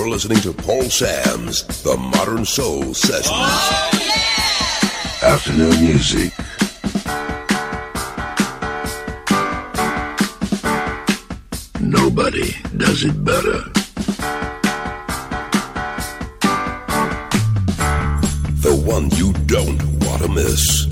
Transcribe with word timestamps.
You're 0.00 0.08
listening 0.08 0.40
to 0.40 0.54
Paul 0.54 0.84
Sams 0.84 1.82
The 1.82 1.94
Modern 1.94 2.46
Soul 2.46 2.94
Sessions. 2.94 3.28
Afternoon 5.22 5.78
music. 5.78 6.32
Nobody 11.82 12.56
does 12.78 13.04
it 13.04 13.22
better. 13.22 13.60
The 18.62 18.82
one 18.86 19.10
you 19.10 19.34
don't 19.44 19.82
want 20.06 20.22
to 20.22 20.28
miss. 20.28 20.89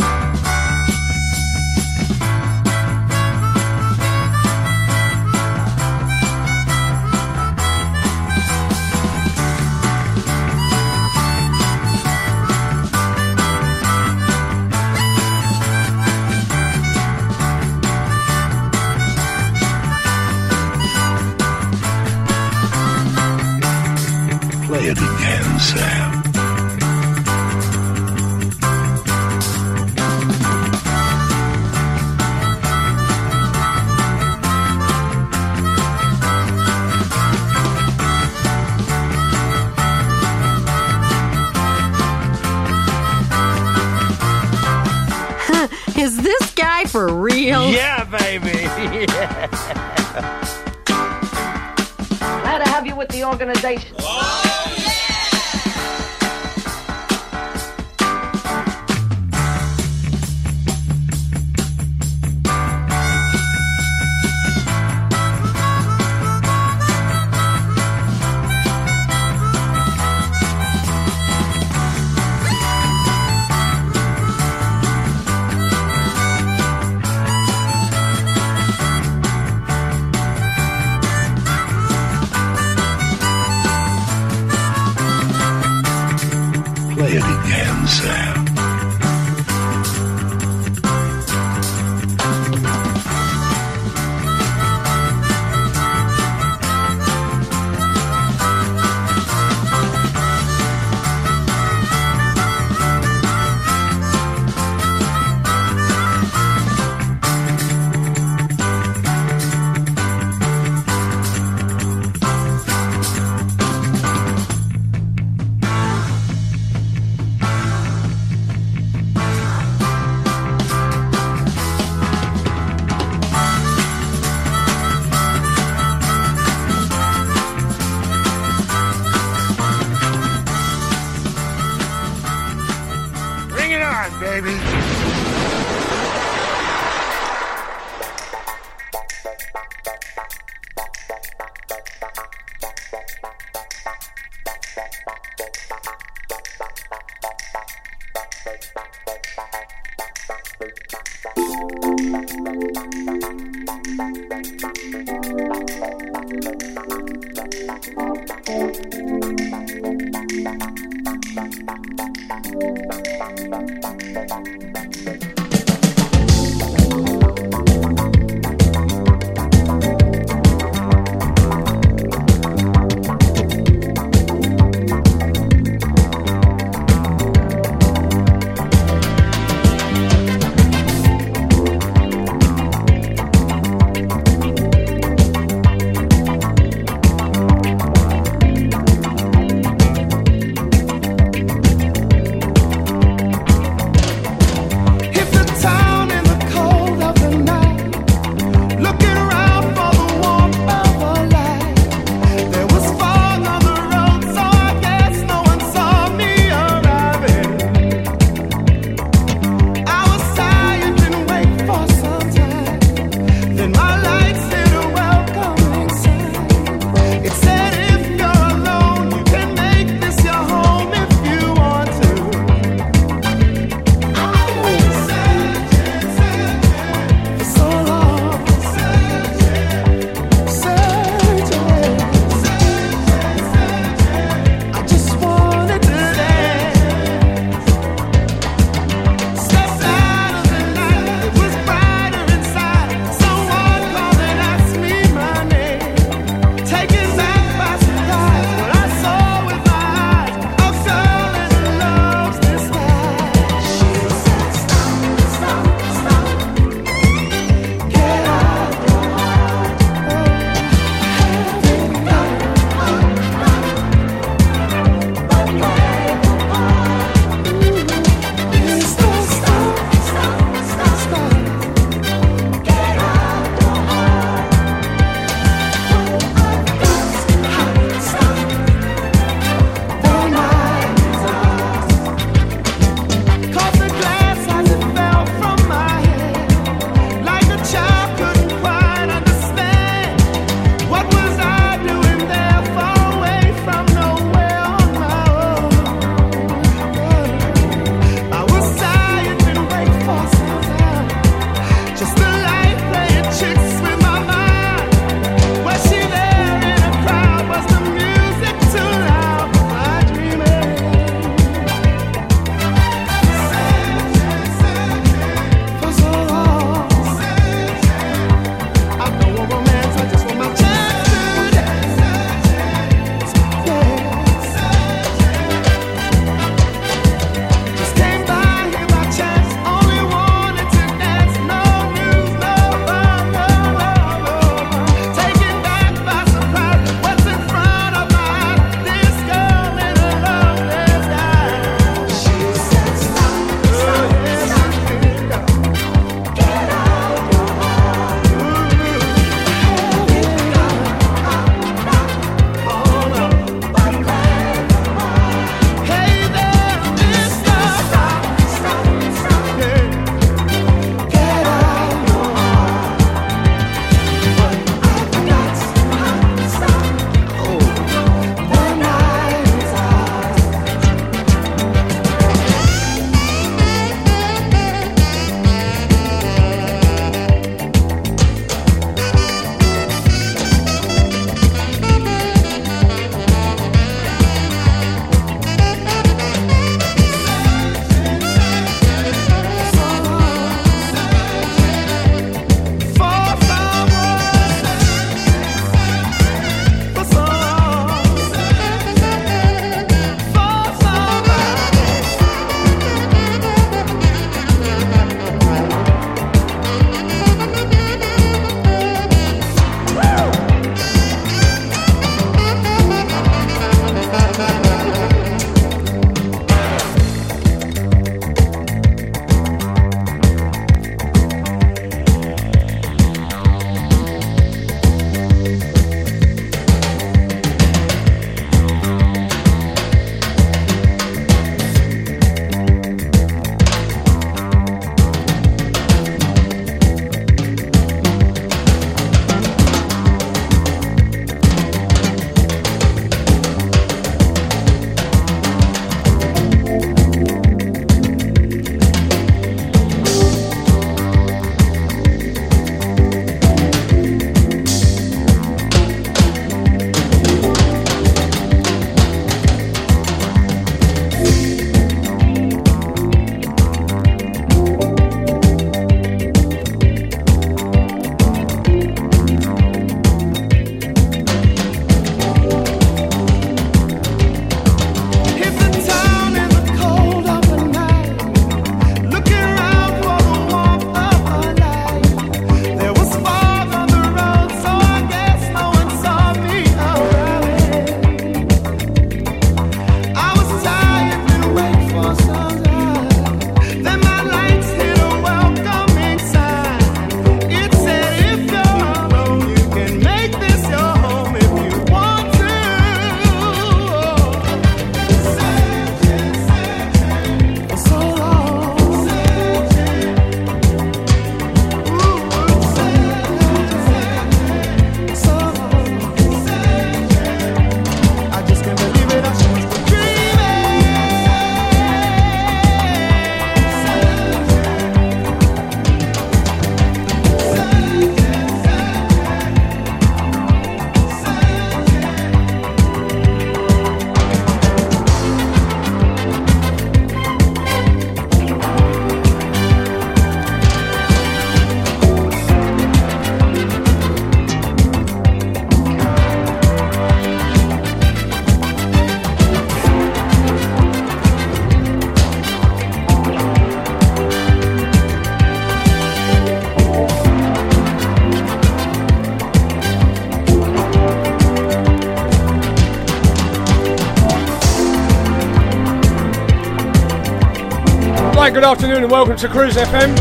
Hi, 568.48 568.54
good 568.54 568.64
afternoon 568.64 569.02
and 569.02 569.10
welcome 569.10 569.36
to 569.36 569.46
Cruise 569.46 569.74
FM. 569.74 570.18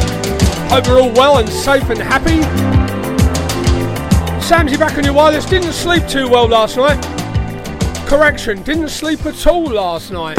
Hope 0.70 0.86
you're 0.86 1.00
all 1.00 1.14
well 1.14 1.38
and 1.38 1.48
safe 1.48 1.90
and 1.90 1.98
happy. 1.98 2.42
Samsy 4.46 4.78
back 4.78 4.98
on 4.98 5.06
your 5.06 5.14
wireless. 5.14 5.46
Didn't 5.46 5.72
sleep 5.72 6.06
too 6.10 6.28
well 6.28 6.46
last 6.46 6.76
night. 6.76 7.02
Correction, 8.06 8.64
didn't 8.64 8.90
sleep 8.90 9.26
at 9.26 9.48
all 9.48 9.64
last 9.64 10.12
night. 10.12 10.36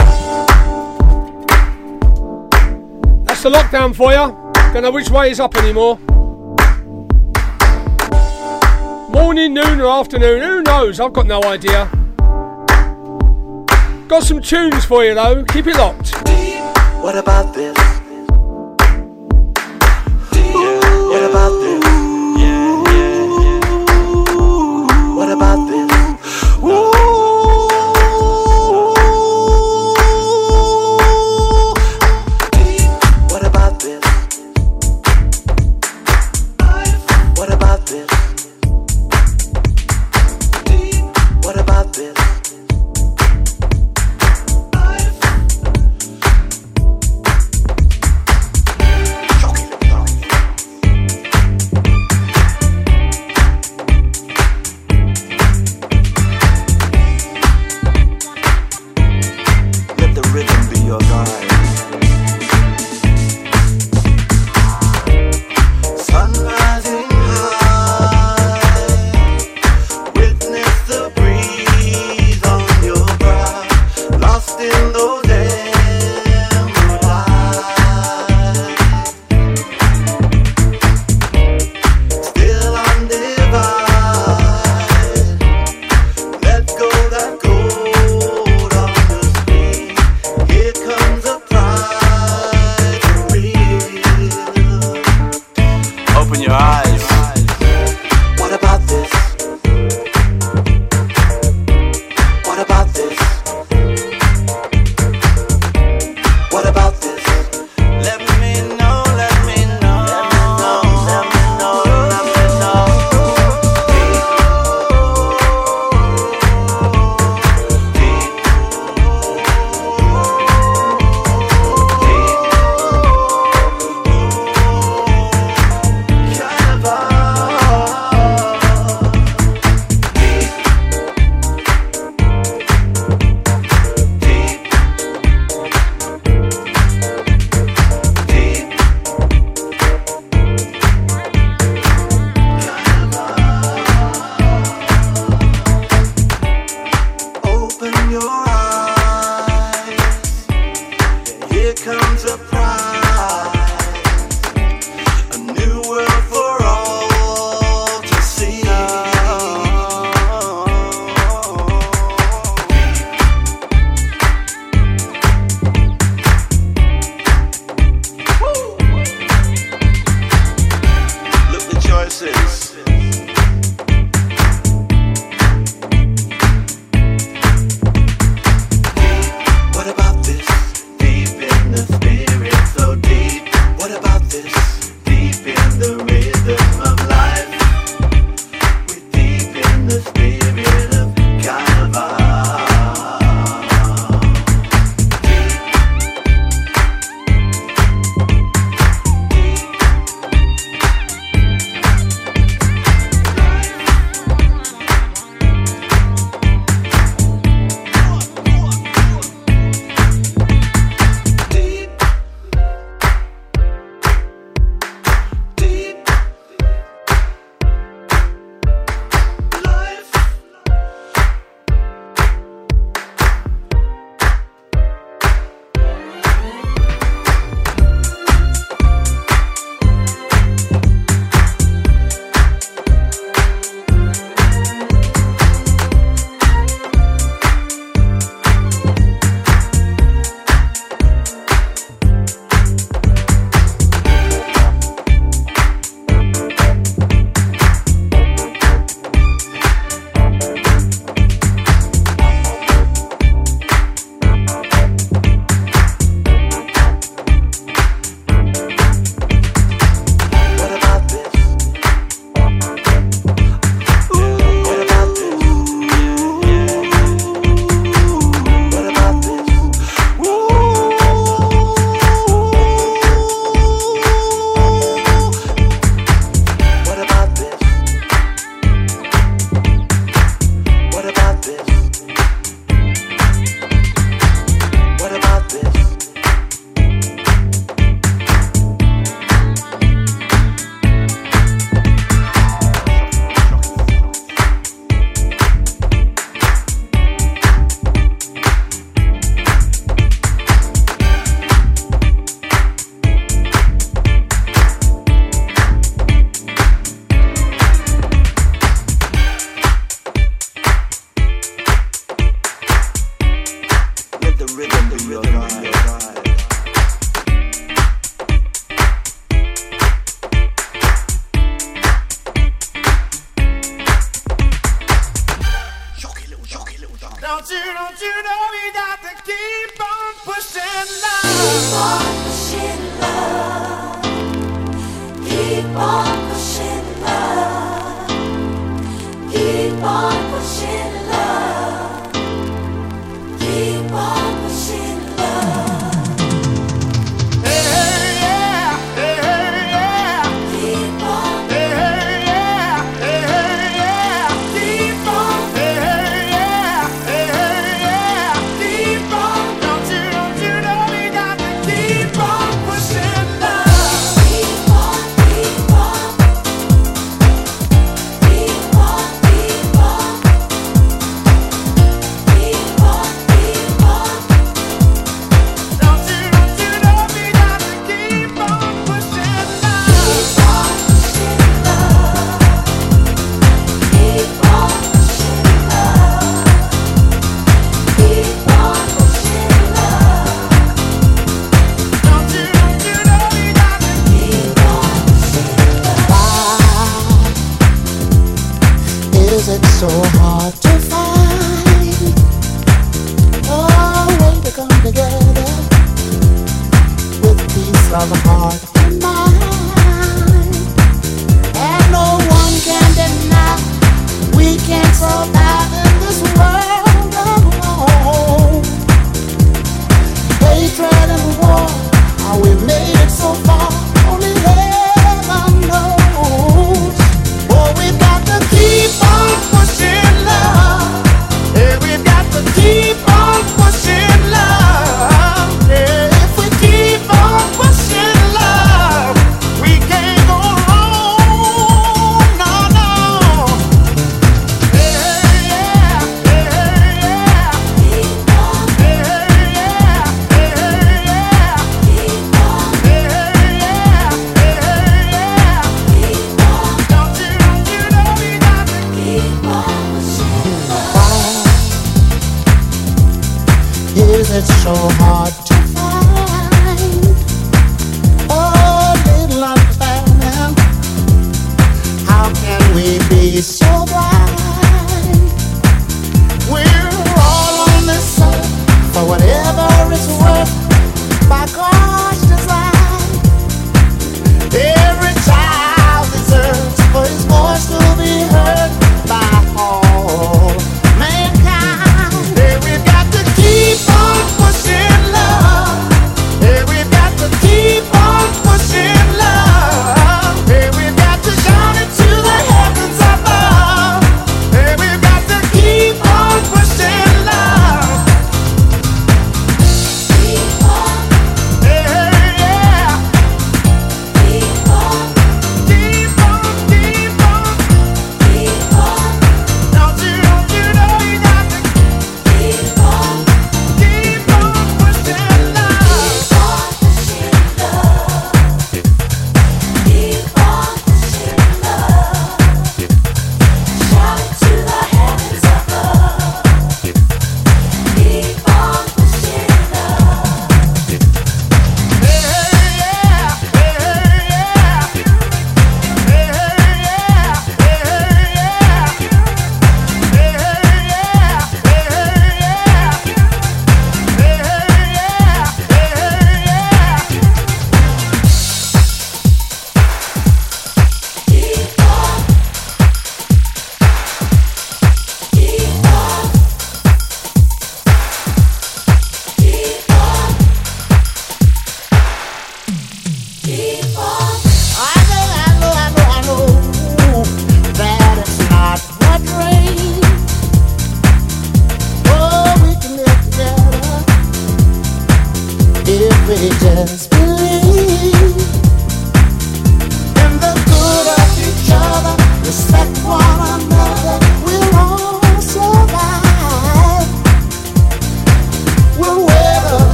That's 3.25 3.43
the 3.43 3.49
lockdown 3.49 3.97
for 3.97 4.13
you. 4.13 4.37
Don't 4.75 4.83
know 4.83 4.91
which 4.91 5.09
way 5.09 5.31
is 5.31 5.41
up 5.41 5.57
anymore. 5.57 5.99
Morning, 9.09 9.55
noon, 9.55 9.81
or 9.81 9.89
afternoon, 9.99 10.43
who 10.43 10.63
knows? 10.63 11.01
I've 11.01 11.15
got 11.15 11.27
no 11.27 11.43
idea. 11.43 11.89
Got 14.09 14.25
some 14.25 14.43
tunes 14.43 14.85
for 14.85 15.07
you 15.07 15.15
though. 15.15 15.43
Keep 15.45 15.69
it 15.69 15.77
locked. 15.77 16.13
What 17.01 17.17
about 17.17 17.55
this? 17.55 17.68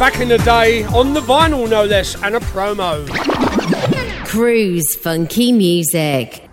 Back 0.00 0.18
in 0.18 0.28
the 0.28 0.38
day, 0.38 0.82
on 0.84 1.12
the 1.12 1.20
vinyl 1.20 1.68
no 1.68 1.84
less, 1.84 2.14
and 2.22 2.34
a 2.34 2.40
promo. 2.40 3.06
Cruise 4.24 4.94
funky 4.94 5.52
music. 5.52 6.48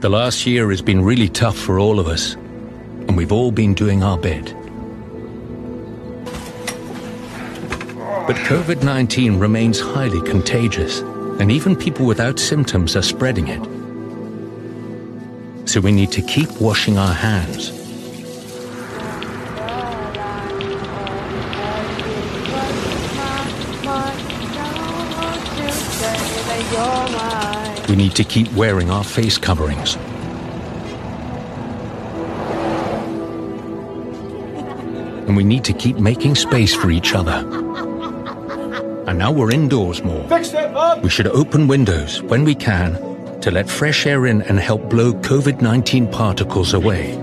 The 0.00 0.08
last 0.08 0.44
year 0.44 0.68
has 0.70 0.82
been 0.82 1.04
really 1.04 1.28
tough 1.28 1.56
for 1.56 1.78
all 1.78 2.00
of 2.00 2.08
us, 2.08 2.34
and 2.34 3.16
we've 3.16 3.30
all 3.30 3.52
been 3.52 3.74
doing 3.74 4.02
our 4.02 4.18
bit. 4.18 4.52
But 8.26 8.34
COVID 8.48 8.82
19 8.82 9.38
remains 9.38 9.78
highly 9.78 10.20
contagious, 10.22 10.98
and 11.38 11.52
even 11.52 11.76
people 11.76 12.06
without 12.06 12.40
symptoms 12.40 12.96
are 12.96 13.02
spreading 13.02 13.46
it. 13.46 13.62
So 15.68 15.80
we 15.80 15.92
need 15.92 16.10
to 16.10 16.22
keep 16.22 16.50
washing 16.60 16.98
our 16.98 17.14
hands. 17.14 17.77
We 27.88 27.96
need 27.96 28.14
to 28.16 28.24
keep 28.24 28.52
wearing 28.52 28.90
our 28.90 29.02
face 29.02 29.38
coverings. 29.38 29.96
And 35.26 35.36
we 35.36 35.44
need 35.44 35.64
to 35.64 35.72
keep 35.72 35.96
making 35.96 36.34
space 36.34 36.74
for 36.74 36.90
each 36.90 37.14
other. 37.14 37.46
And 39.06 39.18
now 39.18 39.32
we're 39.32 39.50
indoors 39.50 40.02
more. 40.02 40.26
We 41.02 41.08
should 41.08 41.28
open 41.28 41.66
windows 41.66 42.22
when 42.22 42.44
we 42.44 42.54
can 42.54 43.40
to 43.40 43.50
let 43.50 43.70
fresh 43.70 44.04
air 44.04 44.26
in 44.26 44.42
and 44.42 44.58
help 44.58 44.90
blow 44.90 45.12
COVID 45.14 45.62
19 45.62 46.10
particles 46.10 46.74
away. 46.74 47.16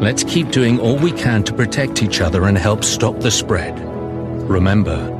Let's 0.00 0.24
keep 0.24 0.50
doing 0.50 0.78
all 0.80 0.96
we 0.96 1.12
can 1.12 1.42
to 1.44 1.52
protect 1.52 2.02
each 2.02 2.20
other 2.20 2.44
and 2.44 2.56
help 2.56 2.84
stop 2.84 3.20
the 3.20 3.30
spread. 3.30 3.78
Remember, 4.48 5.19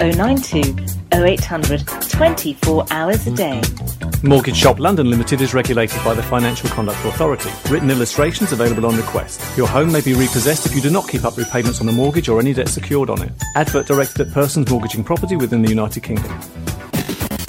092 0.00 0.76
0800 1.12 1.86
24 2.08 2.84
hours 2.90 3.26
a 3.26 3.30
day. 3.34 3.62
Mortgage 4.22 4.56
Shop 4.56 4.78
London 4.78 5.10
Limited 5.10 5.40
is 5.40 5.54
regulated 5.54 6.02
by 6.02 6.14
the 6.14 6.22
Financial 6.22 6.68
Conduct 6.70 7.04
Authority. 7.04 7.50
Written 7.70 7.90
illustrations 7.90 8.52
available 8.52 8.86
on 8.86 8.96
request. 8.96 9.40
Your 9.56 9.68
home 9.68 9.92
may 9.92 10.00
be 10.00 10.14
repossessed 10.14 10.66
if 10.66 10.74
you 10.74 10.80
do 10.80 10.90
not 10.90 11.08
keep 11.08 11.24
up 11.24 11.36
repayments 11.36 11.80
on 11.80 11.86
the 11.86 11.92
mortgage 11.92 12.28
or 12.28 12.40
any 12.40 12.52
debt 12.54 12.68
secured 12.68 13.10
on 13.10 13.22
it. 13.22 13.32
Advert 13.56 13.86
directed 13.86 14.26
at 14.26 14.32
persons 14.32 14.70
mortgaging 14.70 15.04
property 15.04 15.36
within 15.36 15.62
the 15.62 15.68
United 15.68 16.02
Kingdom. 16.02 16.32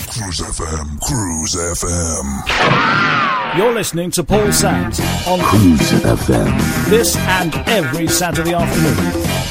Cruise 0.10 0.40
FM, 0.40 1.00
Cruise 1.02 1.56
FM. 1.56 3.58
You're 3.58 3.74
listening 3.74 4.12
to 4.12 4.24
Paul 4.24 4.52
Sams 4.52 5.00
on 5.28 5.40
Cruise 5.40 5.92
FM. 6.04 6.90
this 6.90 7.16
and 7.18 7.54
every 7.68 8.08
Saturday 8.08 8.54
afternoon. 8.54 9.45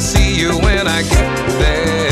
I'll 0.00 0.06
see 0.06 0.34
you 0.34 0.48
when 0.60 0.88
I 0.88 1.02
get 1.02 1.58
there. 1.58 2.09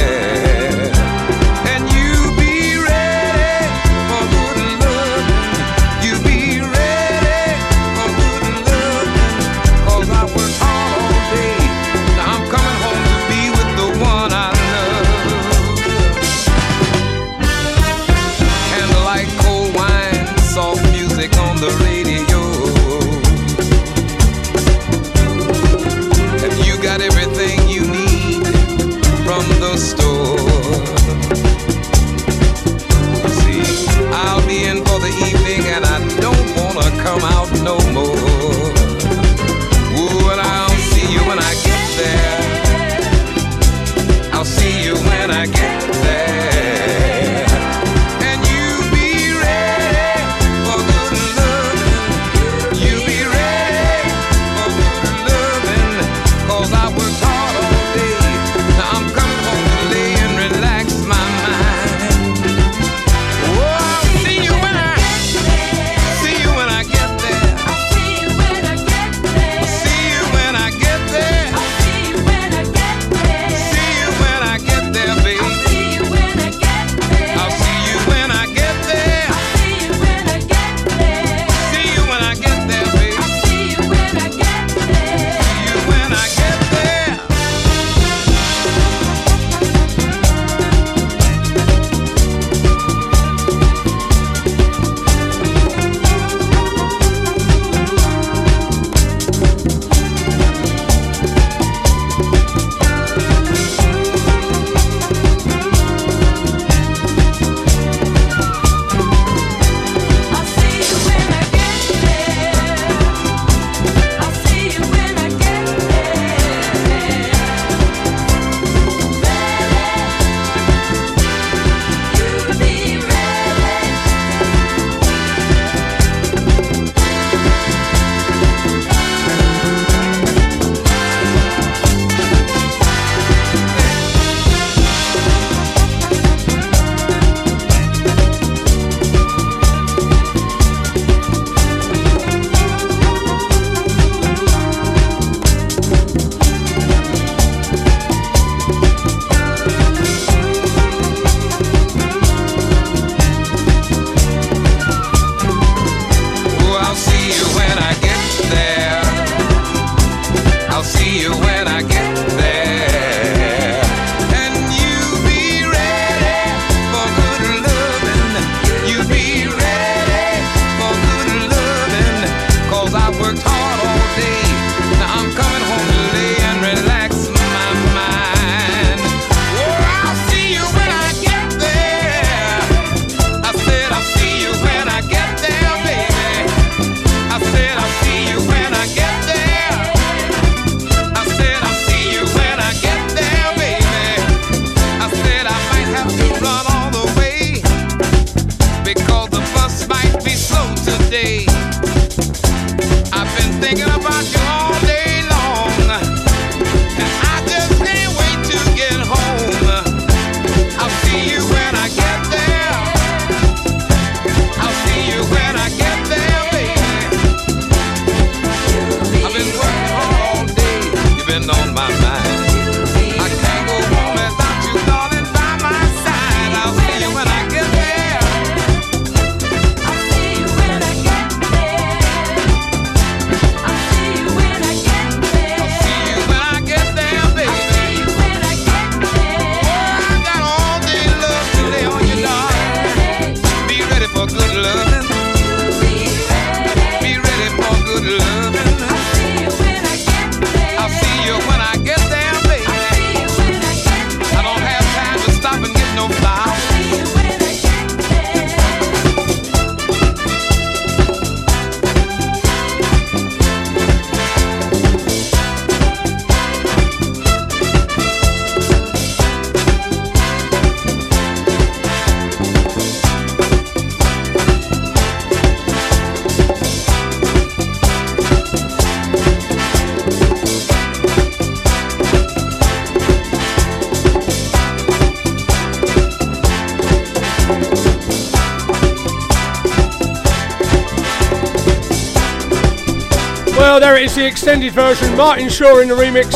Extended 294.58 294.72
version. 294.72 295.16
Martin 295.16 295.48
Shaw 295.48 295.78
in 295.78 295.88
the 295.88 295.94
remix. 295.94 296.32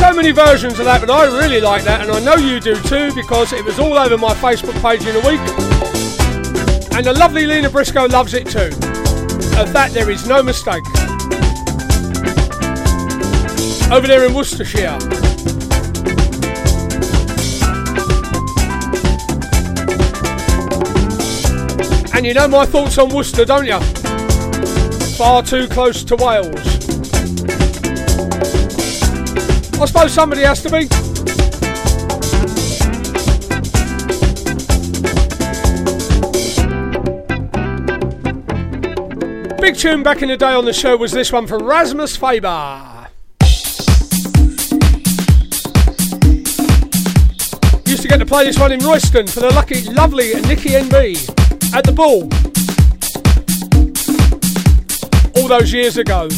So 0.00 0.12
many 0.12 0.32
versions 0.32 0.78
of 0.78 0.84
that, 0.84 1.00
but 1.00 1.10
I 1.10 1.24
really 1.24 1.60
like 1.60 1.84
that, 1.84 2.02
and 2.02 2.10
I 2.10 2.20
know 2.20 2.34
you 2.34 2.60
do 2.60 2.74
too 2.82 3.14
because 3.14 3.52
it 3.52 3.64
was 3.64 3.78
all 3.78 3.94
over 3.94 4.18
my 4.18 4.34
Facebook 4.34 4.74
page 4.82 5.06
in 5.06 5.16
a 5.16 5.20
week. 5.20 5.40
And 6.94 7.06
the 7.06 7.14
lovely 7.14 7.46
Lena 7.46 7.70
Briscoe 7.70 8.06
loves 8.06 8.34
it 8.34 8.46
too. 8.46 8.70
Of 9.58 9.72
that, 9.72 9.92
there 9.92 10.10
is 10.10 10.26
no 10.26 10.42
mistake. 10.42 10.84
Over 13.90 14.06
there 14.06 14.26
in 14.26 14.34
Worcestershire. 14.34 14.98
And 22.14 22.26
you 22.26 22.34
know 22.34 22.48
my 22.48 22.66
thoughts 22.66 22.98
on 22.98 23.08
Worcester, 23.08 23.44
don't 23.46 23.66
you? 23.66 23.80
Far 25.16 25.42
too 25.42 25.66
close 25.68 26.04
to 26.04 26.16
Wales. 26.16 26.55
I 29.78 29.84
suppose 29.84 30.12
somebody 30.14 30.42
has 30.42 30.62
to 30.62 30.70
be. 30.70 30.88
Big 39.60 39.76
tune 39.76 40.02
back 40.02 40.22
in 40.22 40.28
the 40.28 40.36
day 40.38 40.54
on 40.54 40.64
the 40.64 40.72
show 40.72 40.96
was 40.96 41.12
this 41.12 41.30
one 41.30 41.46
from 41.46 41.62
Rasmus 41.62 42.16
Faber. 42.16 43.08
Used 47.84 48.02
to 48.02 48.08
get 48.08 48.16
to 48.18 48.26
play 48.26 48.44
this 48.44 48.58
one 48.58 48.72
in 48.72 48.80
Royston 48.80 49.26
for 49.26 49.40
the 49.40 49.52
lucky, 49.54 49.82
lovely 49.92 50.34
Nikki 50.42 50.70
NB 50.70 51.74
at 51.74 51.84
the 51.84 51.92
ball 51.92 52.30
all 55.36 55.48
those 55.48 55.70
years 55.70 55.98
ago. 55.98 56.28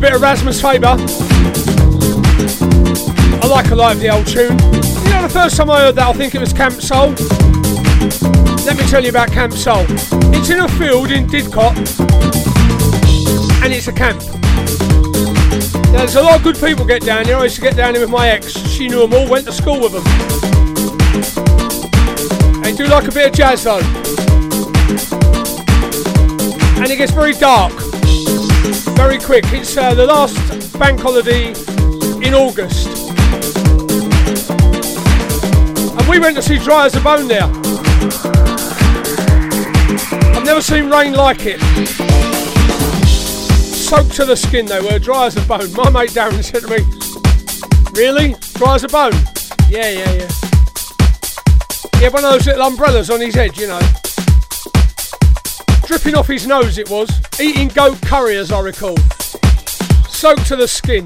A 0.00 0.02
bit 0.02 0.14
of 0.14 0.22
Rasmus 0.22 0.62
Faber. 0.62 0.96
I 3.42 3.46
like 3.50 3.70
a 3.70 3.74
lot 3.74 3.94
of 3.94 4.00
the 4.00 4.08
old 4.08 4.26
tune. 4.26 4.56
You 5.04 5.10
know, 5.10 5.20
the 5.20 5.28
first 5.30 5.58
time 5.58 5.70
I 5.70 5.80
heard 5.80 5.96
that, 5.96 6.08
I 6.08 6.12
think 6.14 6.34
it 6.34 6.40
was 6.40 6.54
Camp 6.54 6.80
Soul. 6.80 7.10
Let 8.64 8.78
me 8.78 8.84
tell 8.88 9.02
you 9.02 9.10
about 9.10 9.30
Camp 9.30 9.52
Soul. 9.52 9.84
It's 10.32 10.48
in 10.48 10.60
a 10.60 10.68
field 10.68 11.10
in 11.10 11.26
Didcot, 11.26 11.76
and 13.62 13.74
it's 13.74 13.88
a 13.88 13.92
camp. 13.92 14.22
Now, 15.92 15.98
there's 15.98 16.16
a 16.16 16.22
lot 16.22 16.38
of 16.38 16.44
good 16.44 16.56
people 16.58 16.86
get 16.86 17.02
down 17.02 17.26
here. 17.26 17.36
I 17.36 17.42
used 17.44 17.56
to 17.56 17.60
get 17.60 17.76
down 17.76 17.92
here 17.92 18.02
with 18.02 18.10
my 18.10 18.30
ex. 18.30 18.52
She 18.52 18.88
knew 18.88 19.06
them 19.06 19.12
all, 19.12 19.28
went 19.28 19.44
to 19.46 19.52
school 19.52 19.80
with 19.80 19.92
them. 19.92 20.04
They 22.62 22.72
do 22.74 22.86
like 22.86 23.06
a 23.06 23.12
bit 23.12 23.26
of 23.28 23.34
jazz 23.34 23.64
though. 23.64 23.82
And 26.80 26.90
it 26.90 26.96
gets 26.96 27.12
very 27.12 27.34
dark, 27.34 27.74
very 28.96 29.18
quick. 29.18 29.44
It's 29.48 29.76
uh, 29.76 29.94
the 29.94 30.06
last 30.06 30.36
bank 30.78 31.00
holiday 31.00 31.48
in 32.26 32.34
August. 32.34 32.88
And 35.98 36.08
we 36.08 36.18
went 36.18 36.36
to 36.36 36.42
see 36.42 36.58
Dry 36.58 36.86
as 36.86 36.94
a 36.96 37.00
Bone 37.00 37.28
there. 37.28 37.50
I've 40.34 40.44
never 40.44 40.60
seen 40.60 40.90
rain 40.90 41.14
like 41.14 41.40
it 41.42 41.60
soaked 43.90 44.14
to 44.14 44.24
the 44.24 44.36
skin 44.36 44.66
they 44.66 44.80
were, 44.80 45.00
dry 45.00 45.26
as 45.26 45.36
a 45.36 45.40
bone. 45.48 45.72
My 45.72 45.90
mate 45.90 46.10
Darren 46.10 46.44
said 46.44 46.62
to 46.62 46.68
me, 46.68 46.78
Really? 48.00 48.36
Dry 48.54 48.76
as 48.76 48.84
a 48.84 48.88
bone? 48.88 49.12
Yeah, 49.68 49.90
yeah, 49.90 50.12
yeah. 50.12 50.30
He 51.98 52.04
had 52.04 52.12
one 52.12 52.24
of 52.24 52.30
those 52.30 52.46
little 52.46 52.62
umbrellas 52.62 53.10
on 53.10 53.20
his 53.20 53.34
head, 53.34 53.58
you 53.58 53.66
know. 53.66 53.80
Dripping 55.90 56.14
off 56.14 56.28
his 56.28 56.46
nose 56.46 56.78
it 56.78 56.88
was. 56.88 57.10
Eating 57.40 57.66
goat 57.66 58.00
curry 58.02 58.36
as 58.36 58.52
I 58.52 58.60
recall. 58.60 58.96
Soaked 60.08 60.46
to 60.46 60.54
the 60.54 60.68
skin. 60.68 61.04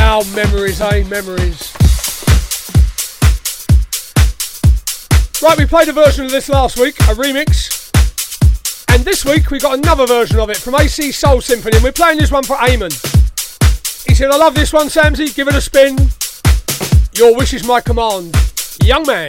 Our 0.00 0.24
memories, 0.34 0.80
eh? 0.80 1.04
Memories. 1.04 1.74
Right, 5.42 5.58
we 5.58 5.66
played 5.66 5.88
a 5.88 5.92
version 5.92 6.24
of 6.24 6.30
this 6.30 6.48
last 6.48 6.78
week, 6.78 6.98
a 7.00 7.12
remix. 7.12 7.90
And 8.94 9.04
this 9.04 9.26
week 9.26 9.50
we 9.50 9.58
got 9.58 9.76
another 9.76 10.06
version 10.06 10.40
of 10.40 10.48
it 10.48 10.56
from 10.56 10.76
AC 10.76 11.12
Soul 11.12 11.42
Symphony, 11.42 11.76
and 11.76 11.84
we're 11.84 11.92
playing 11.92 12.16
this 12.16 12.32
one 12.32 12.44
for 12.44 12.56
Eamon. 12.56 12.90
He 14.06 14.14
said, 14.14 14.30
I 14.30 14.38
love 14.38 14.54
this 14.54 14.72
one, 14.72 14.86
Samsy, 14.86 15.36
give 15.36 15.48
it 15.48 15.54
a 15.54 15.60
spin. 15.60 15.98
Your 17.12 17.36
wish 17.36 17.52
is 17.52 17.66
my 17.66 17.82
command. 17.82 18.34
Young 18.82 19.06
man. 19.06 19.28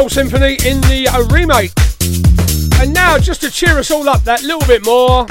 Soul 0.00 0.08
Symphony 0.08 0.56
in 0.64 0.80
the 0.80 1.06
uh, 1.12 1.22
remake. 1.24 1.72
And 2.80 2.94
now, 2.94 3.18
just 3.18 3.42
to 3.42 3.50
cheer 3.50 3.78
us 3.78 3.90
all 3.90 4.08
up 4.08 4.24
that 4.24 4.42
little 4.42 4.66
bit 4.66 4.82
more. 4.82 5.26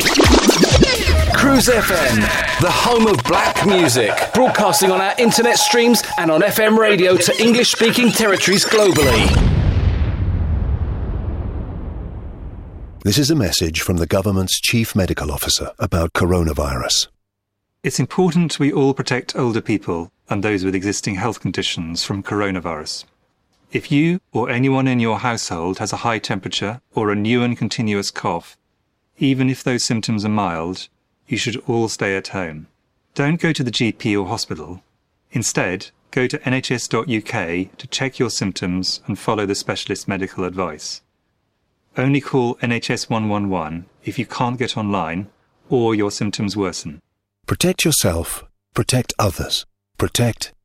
Cruise 1.35 1.65
FM, 1.65 2.61
the 2.61 2.69
home 2.69 3.07
of 3.07 3.17
black 3.23 3.65
music, 3.65 4.11
broadcasting 4.35 4.91
on 4.91 5.01
our 5.01 5.15
internet 5.17 5.57
streams 5.57 6.03
and 6.19 6.29
on 6.29 6.41
FM 6.41 6.77
radio 6.77 7.17
to 7.17 7.41
English 7.41 7.71
speaking 7.71 8.11
territories 8.11 8.63
globally. 8.63 9.25
This 13.03 13.17
is 13.17 13.31
a 13.31 13.35
message 13.35 13.81
from 13.81 13.97
the 13.97 14.05
government's 14.05 14.61
chief 14.61 14.95
medical 14.95 15.31
officer 15.31 15.71
about 15.79 16.13
coronavirus. 16.13 17.07
It's 17.81 17.99
important 17.99 18.59
we 18.59 18.71
all 18.71 18.93
protect 18.93 19.35
older 19.35 19.61
people 19.61 20.11
and 20.29 20.43
those 20.43 20.63
with 20.63 20.75
existing 20.75 21.15
health 21.15 21.39
conditions 21.39 22.03
from 22.03 22.21
coronavirus. 22.21 23.05
If 23.71 23.91
you 23.91 24.19
or 24.31 24.49
anyone 24.49 24.87
in 24.87 24.99
your 24.99 25.19
household 25.19 25.77
has 25.77 25.93
a 25.93 25.97
high 25.97 26.17
temperature 26.17 26.81
or 26.95 27.11
a 27.11 27.15
new 27.15 27.43
and 27.43 27.55
continuous 27.55 28.09
cough, 28.09 28.57
even 29.19 29.47
if 29.47 29.63
those 29.63 29.85
symptoms 29.85 30.25
are 30.25 30.29
mild, 30.29 30.87
you 31.27 31.37
should 31.37 31.61
all 31.67 31.87
stay 31.87 32.17
at 32.17 32.29
home. 32.29 32.65
Don't 33.13 33.39
go 33.39 33.53
to 33.53 33.63
the 33.63 33.69
GP 33.69 34.19
or 34.19 34.27
hospital. 34.27 34.81
Instead, 35.31 35.91
go 36.09 36.25
to 36.25 36.39
nhs.uk 36.39 37.77
to 37.77 37.87
check 37.87 38.17
your 38.17 38.31
symptoms 38.31 39.01
and 39.05 39.19
follow 39.19 39.45
the 39.45 39.53
specialist 39.53 40.07
medical 40.07 40.45
advice. 40.45 41.01
Only 41.95 42.21
call 42.21 42.55
NHS 42.55 43.07
111 43.07 43.85
if 44.03 44.17
you 44.17 44.25
can't 44.25 44.57
get 44.57 44.77
online 44.77 45.27
or 45.69 45.93
your 45.93 46.09
symptoms 46.09 46.57
worsen. 46.57 47.01
Protect 47.45 47.85
yourself, 47.85 48.45
protect 48.73 49.13
others, 49.19 49.67
protect 49.99 50.53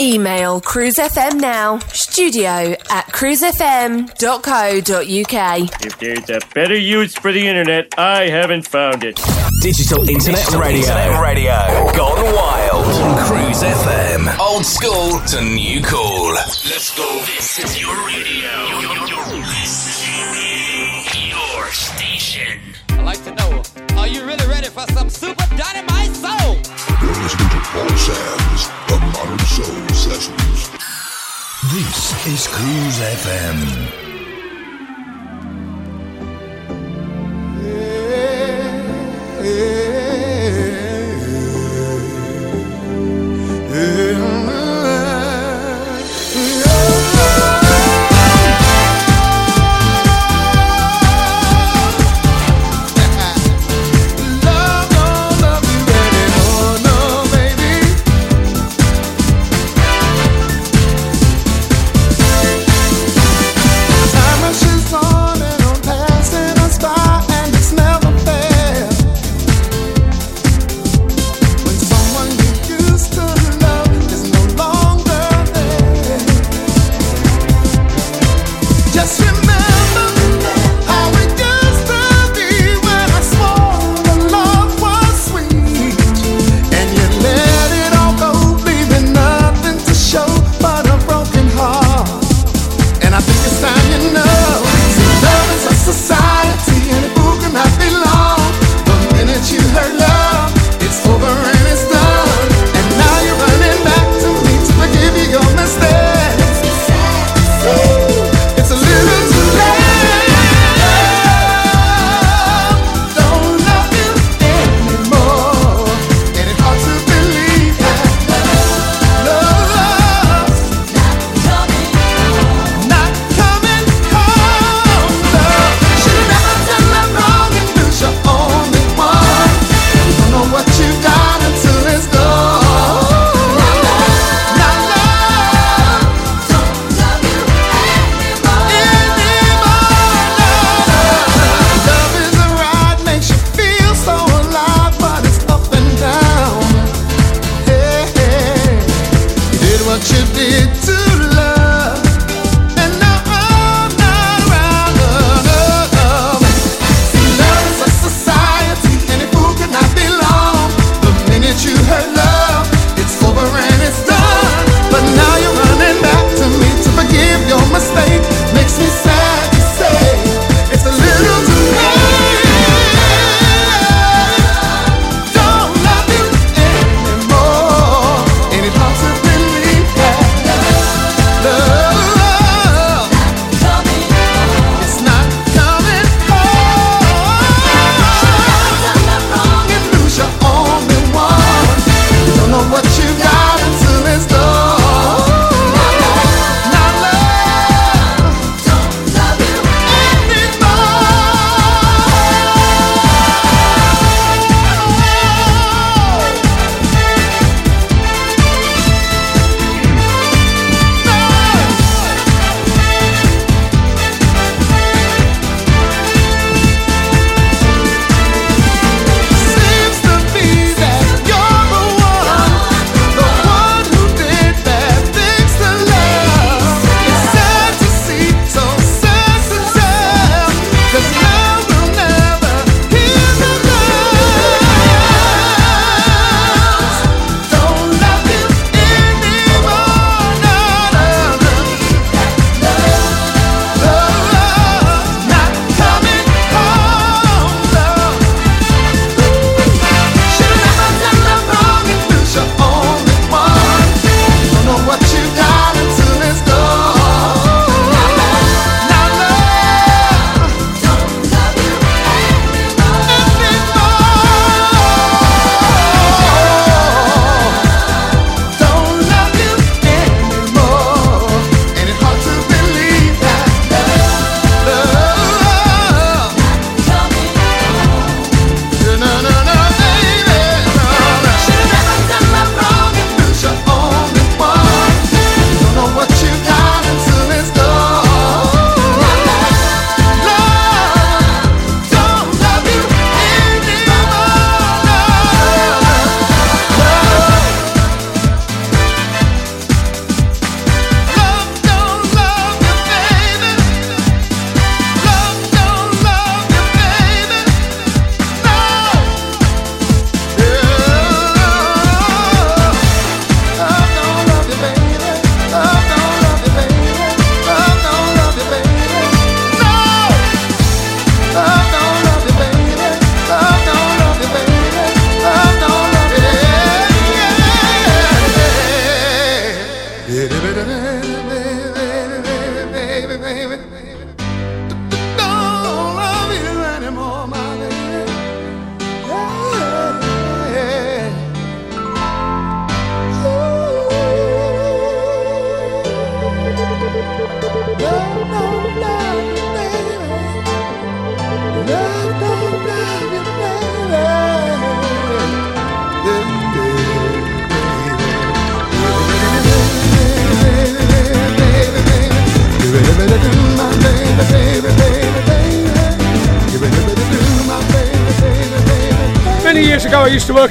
Email 0.00 0.60
Cruise 0.60 0.96
FM 0.96 1.40
now, 1.40 1.78
studio 1.92 2.74
at 2.90 3.06
cruisefm.co.uk. 3.08 5.84
If 5.86 5.98
there's 5.98 6.30
a 6.30 6.40
better 6.54 6.76
use 6.76 7.14
for 7.14 7.32
the 7.32 7.46
internet, 7.46 7.94
I 7.98 8.28
haven't 8.28 8.66
found 8.66 9.04
it. 9.04 9.20
Digital 9.60 10.08
Internet 10.08 10.40
Digital 10.40 10.60
Radio. 10.60 10.80
Internet 10.80 11.20
Radio. 11.20 11.92
Gone 11.96 12.24
wild. 12.34 12.86
On 12.86 13.26
Cruise 13.26 13.62
FM. 13.62 14.38
Old 14.38 14.64
school 14.64 15.20
to 15.28 15.40
new 15.42 15.82
cool. 15.82 16.32
Let's 16.34 16.96
go. 16.96 17.04
This 17.26 17.58
is 17.60 17.80
your 17.80 17.94
radio. 18.06 18.50
Your 21.30 21.70
station. 21.72 22.60
I'd 22.90 23.04
like 23.04 23.22
to 23.24 23.34
know, 23.34 23.62
are 23.96 24.06
you 24.08 24.24
really 24.26 24.46
ready 24.46 24.68
for 24.68 24.86
some 24.92 25.08
super 25.08 25.46
dynamite 25.56 26.14
soul? 26.16 26.56
You're 27.24 27.30
listening 27.30 27.48
to 27.48 27.60
Paul 27.70 27.88
Sams 27.96 28.68
The 28.86 28.98
Modern 29.14 29.38
Soul 29.46 29.88
Sessions. 29.94 30.68
This 31.72 32.26
is 32.26 32.46
Cruise 32.48 32.98
FM. 33.00 34.04
Love, 39.44 40.03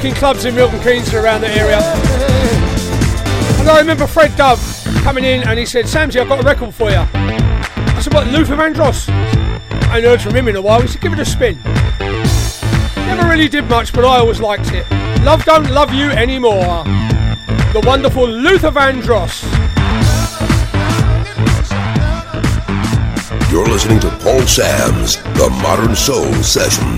working 0.04 0.20
clubs 0.20 0.44
in 0.44 0.54
Milton 0.54 0.82
Keynes 0.82 1.08
and 1.14 1.24
around 1.24 1.40
the 1.40 1.48
area. 1.48 1.80
And 3.62 3.70
I 3.70 3.80
remember 3.80 4.06
Fred 4.06 4.36
Dove 4.36 4.60
coming 5.02 5.24
in 5.24 5.48
and 5.48 5.58
he 5.58 5.66
said, 5.66 5.86
Samsy, 5.86 6.20
I've 6.20 6.28
got 6.28 6.42
a 6.42 6.44
record 6.44 6.76
for 6.76 6.90
you. 6.90 6.98
I 6.98 8.00
said, 8.02 8.14
what, 8.14 8.28
Luther 8.28 8.58
Vandross? 8.58 9.08
I 9.08 10.02
heard 10.02 10.22
from 10.22 10.36
him 10.36 10.50
in 10.50 10.58
a 10.58 10.62
while. 10.62 10.82
He 10.82 10.90
said, 10.90 11.00
give 11.00 11.14
it 11.14 11.20
a 11.20 11.26
spin. 11.26 11.58
Never 12.98 13.30
really 13.30 13.48
did 13.48 13.70
much, 13.70 13.94
but 13.94 14.04
I 14.04 14.18
always 14.18 14.42
liked 14.42 14.74
it. 14.74 14.86
Love 15.24 15.46
Don't 15.46 15.70
Love 15.72 15.94
You 15.94 16.10
Anymore. 16.10 16.84
The 17.72 17.82
wonderful 17.86 18.28
Luther 18.28 18.72
Vandross. 18.72 19.42
You're 23.50 23.68
listening 23.68 24.02
to 24.02 24.10
Paul 24.18 24.42
Sams 24.42 25.16
The 25.40 25.50
Modern 25.62 25.96
Soul 25.96 26.34
Session. 26.44 26.93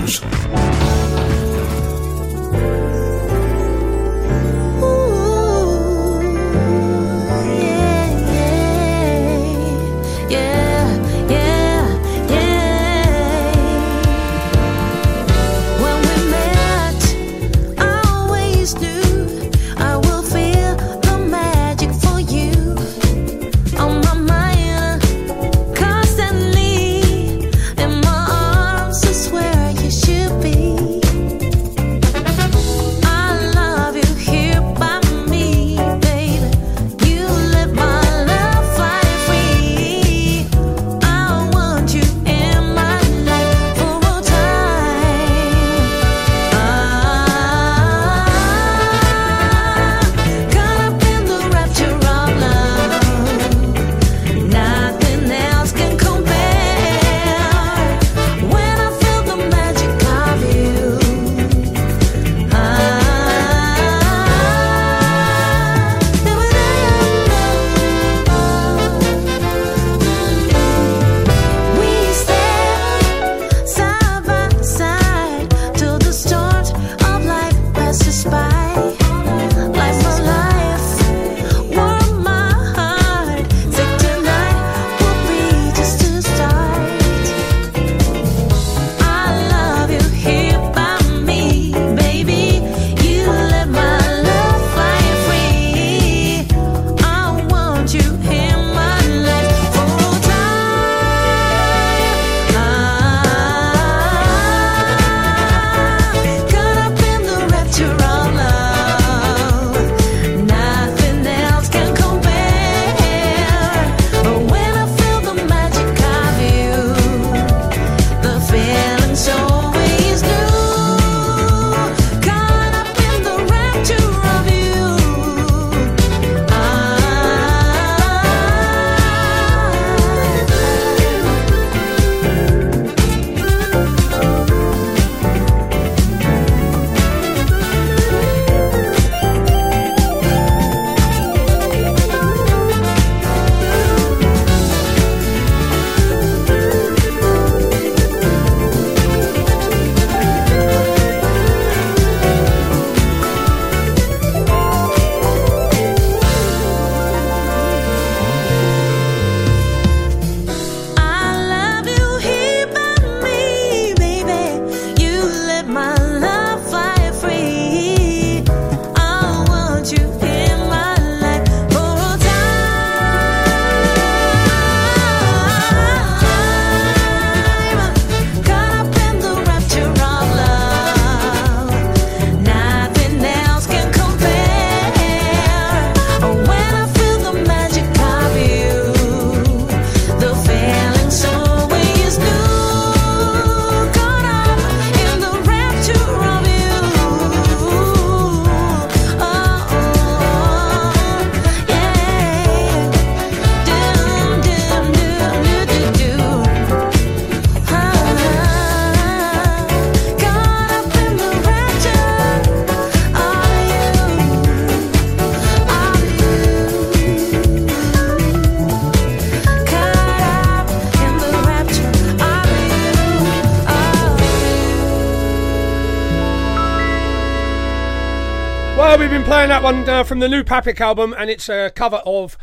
playing 229.36 229.50
that 229.50 229.62
one 229.62 229.86
uh, 229.86 230.02
from 230.02 230.18
the 230.20 230.30
new 230.30 230.42
Papik 230.42 230.80
album, 230.80 231.14
and 231.18 231.28
it's 231.28 231.50
a 231.50 231.70
cover 231.74 232.00
of 232.06 232.38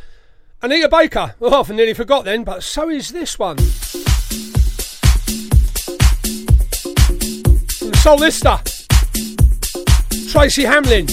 Anita 0.61 0.87
Baker. 0.87 1.33
Oh, 1.41 1.65
I 1.67 1.73
nearly 1.73 1.95
forgot 1.95 2.23
then, 2.23 2.43
but 2.43 2.61
so 2.61 2.87
is 2.87 3.09
this 3.09 3.39
one. 3.39 3.57
Soulista, 7.97 8.61
Tracy 10.31 10.65
Hamlin. 10.65 11.07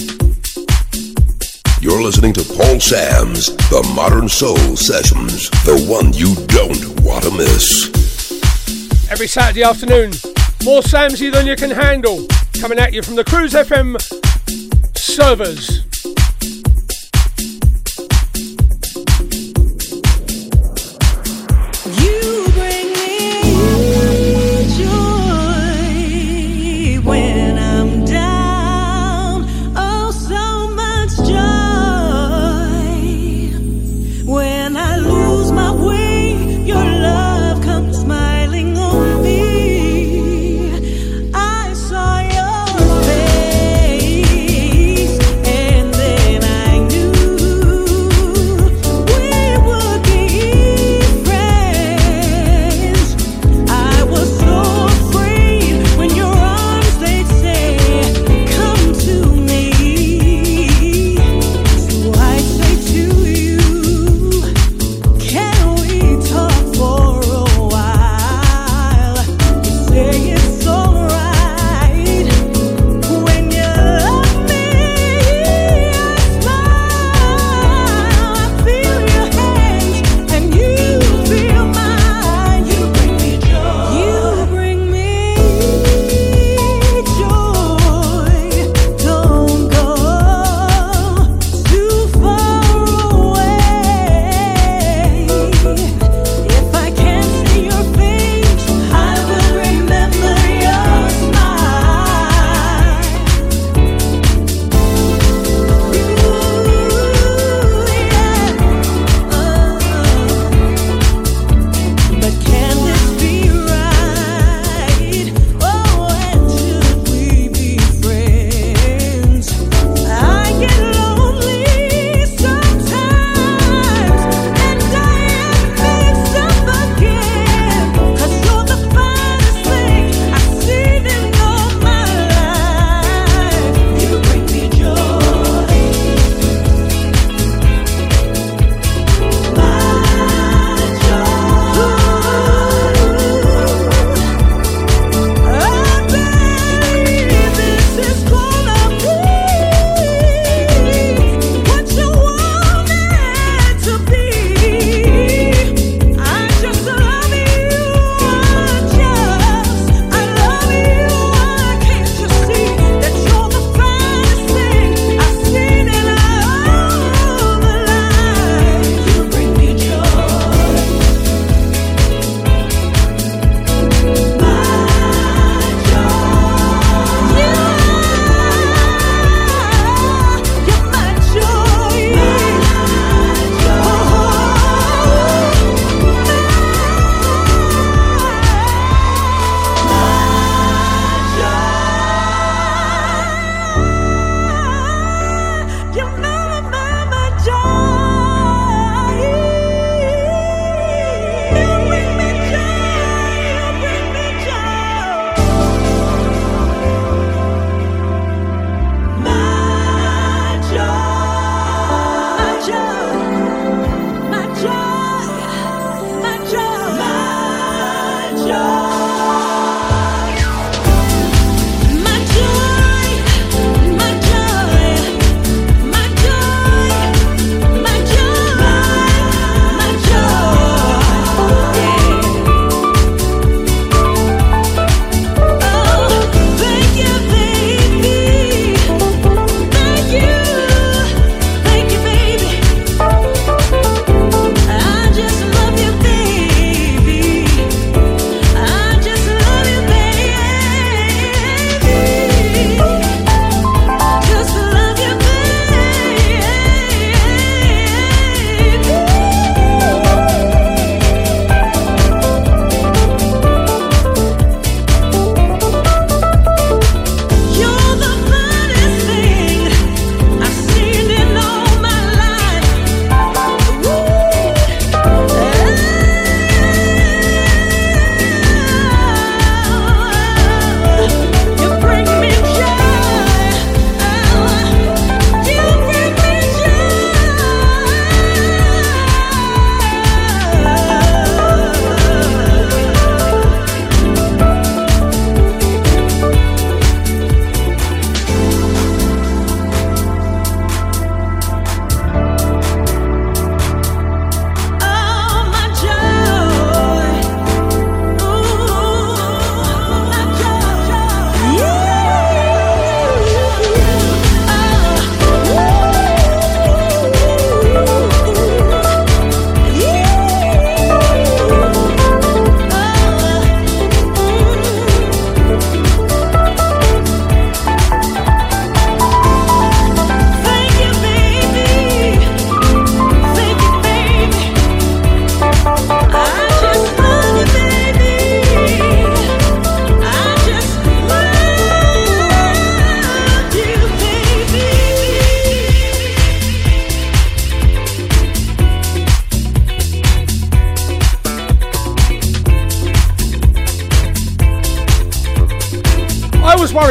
You're 1.81 2.03
listening 2.03 2.33
to 2.33 2.43
Paul 2.43 2.79
Sams 2.79 3.47
The 3.47 3.91
Modern 3.95 4.29
Soul 4.29 4.75
Sessions, 4.75 5.49
the 5.65 5.83
one 5.89 6.13
you 6.13 6.35
don't 6.45 7.01
want 7.01 7.23
to 7.23 7.31
miss. 7.31 7.89
Every 9.09 9.25
Saturday 9.25 9.63
afternoon, 9.63 10.11
more 10.63 10.83
Samsy 10.83 11.31
than 11.31 11.47
you 11.47 11.55
can 11.55 11.71
handle, 11.71 12.27
coming 12.59 12.77
at 12.77 12.93
you 12.93 13.01
from 13.01 13.15
the 13.15 13.23
Cruise 13.23 13.53
FM 13.53 13.97
servers. 14.95 15.70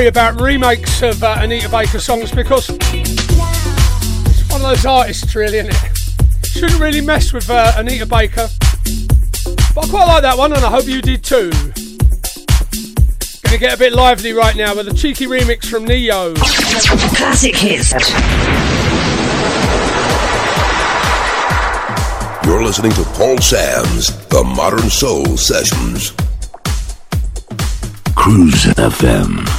Worry 0.00 0.08
about 0.08 0.40
remakes 0.40 1.02
of 1.02 1.22
uh, 1.22 1.36
Anita 1.40 1.68
Baker 1.68 1.98
songs 1.98 2.30
because 2.32 2.70
it's 2.70 4.48
one 4.48 4.62
of 4.62 4.68
those 4.68 4.86
artists, 4.86 5.36
really, 5.36 5.58
isn't 5.58 5.74
it? 5.74 6.46
Shouldn't 6.46 6.80
really 6.80 7.02
mess 7.02 7.34
with 7.34 7.50
uh, 7.50 7.74
Anita 7.76 8.06
Baker. 8.06 8.48
But 9.74 9.84
I 9.84 9.88
quite 9.90 10.06
like 10.06 10.22
that 10.22 10.38
one, 10.38 10.54
and 10.54 10.64
I 10.64 10.70
hope 10.70 10.86
you 10.86 11.02
did 11.02 11.22
too. 11.22 11.50
Gonna 13.42 13.58
get 13.58 13.74
a 13.74 13.76
bit 13.76 13.92
lively 13.92 14.32
right 14.32 14.56
now 14.56 14.74
with 14.74 14.88
a 14.88 14.94
cheeky 14.94 15.26
remix 15.26 15.66
from 15.66 15.84
Ne-Yo. 15.84 16.32
Classic 16.34 17.54
hits. 17.54 17.92
You're 22.46 22.64
listening 22.64 22.92
to 22.92 23.04
Paul 23.18 23.36
Sams 23.36 24.16
The 24.28 24.44
Modern 24.44 24.88
Soul 24.88 25.36
Sessions. 25.36 26.12
Cruise 28.14 28.64
FM. 28.76 29.49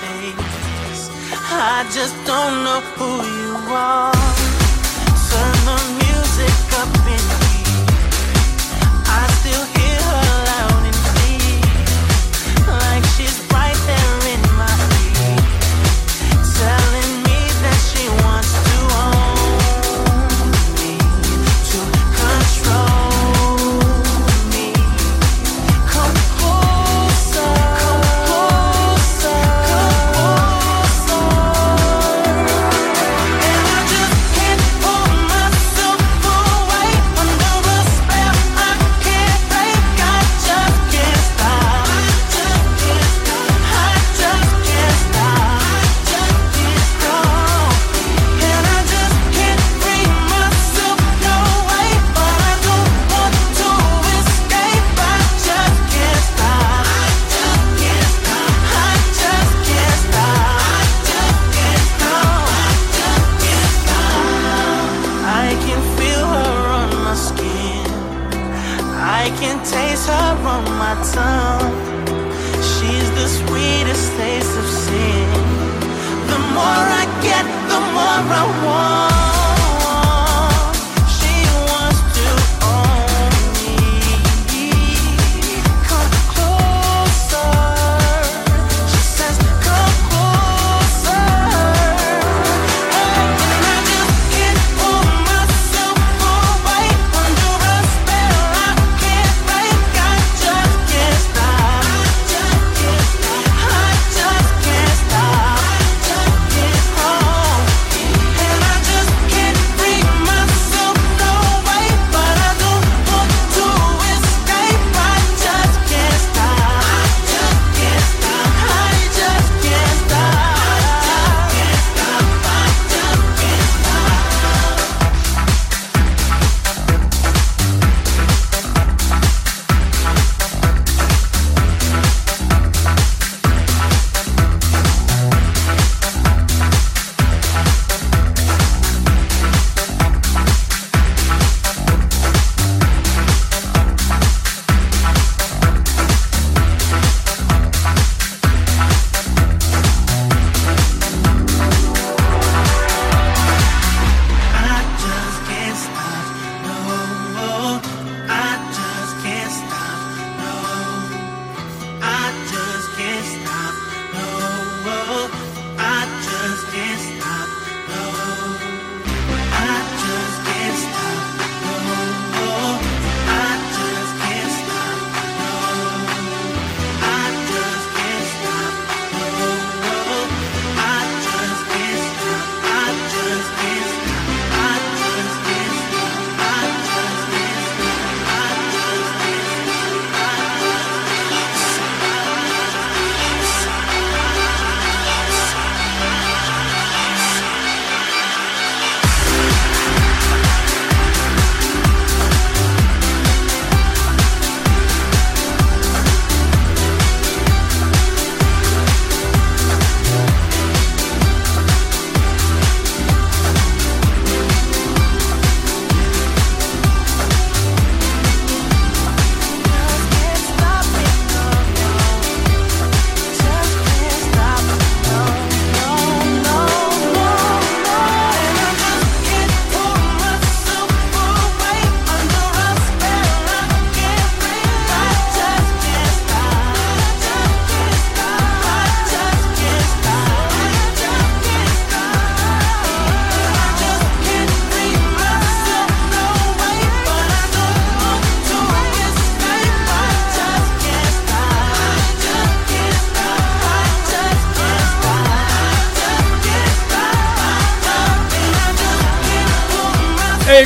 Face. 0.00 1.10
I 1.50 1.86
just 1.92 2.16
don't 2.26 2.64
know 2.64 2.80
who 2.96 3.10
you 3.38 3.54
are. 3.70 4.12
Turn 5.30 5.56
the 5.70 5.78
music 6.02 6.58
up 6.82 6.92
in 7.14 7.24
here. 7.42 7.86
I 9.06 9.22
still 9.38 9.75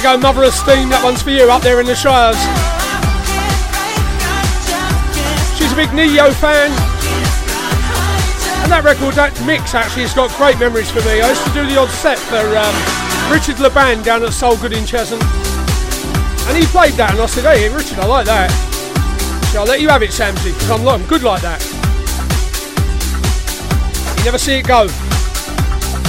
you 0.00 0.16
go, 0.16 0.16
Mother 0.16 0.44
of 0.44 0.54
Steam. 0.54 0.88
That 0.88 1.04
one's 1.04 1.20
for 1.20 1.28
you 1.28 1.50
up 1.50 1.60
there 1.60 1.80
in 1.80 1.84
the 1.84 1.94
Shires. 1.94 2.40
She's 5.60 5.68
a 5.68 5.76
big 5.76 5.92
Ne-Yo 5.92 6.32
fan. 6.40 6.72
And 8.64 8.72
that 8.72 8.80
record, 8.80 9.12
that 9.20 9.36
mix 9.44 9.76
actually, 9.76 10.08
has 10.08 10.16
got 10.16 10.32
great 10.40 10.56
memories 10.56 10.88
for 10.88 11.04
me. 11.04 11.20
I 11.20 11.28
used 11.28 11.44
to 11.44 11.52
do 11.52 11.68
the 11.68 11.76
odd 11.76 11.92
set 11.92 12.16
for 12.16 12.40
um, 12.40 12.72
Richard 13.28 13.60
Laban 13.60 14.00
down 14.00 14.24
at 14.24 14.32
Soul 14.32 14.56
Good 14.56 14.72
in 14.72 14.88
Cheshunt. 14.88 15.20
And 16.48 16.56
he 16.56 16.64
played 16.72 16.96
that, 16.96 17.12
and 17.12 17.20
I 17.20 17.26
said, 17.28 17.44
hey, 17.44 17.68
Richard, 17.68 18.00
I 18.00 18.06
like 18.06 18.24
that. 18.24 18.48
So 19.52 19.60
I'll 19.60 19.68
let 19.68 19.84
you 19.84 19.92
have 19.92 20.00
it, 20.00 20.16
Samsy, 20.16 20.56
because 20.56 20.70
I'm, 20.70 20.86
I'm 20.88 21.04
good 21.12 21.22
like 21.22 21.42
that. 21.44 21.60
You 24.16 24.24
never 24.24 24.40
see 24.40 24.56
it 24.56 24.64
go. 24.64 24.88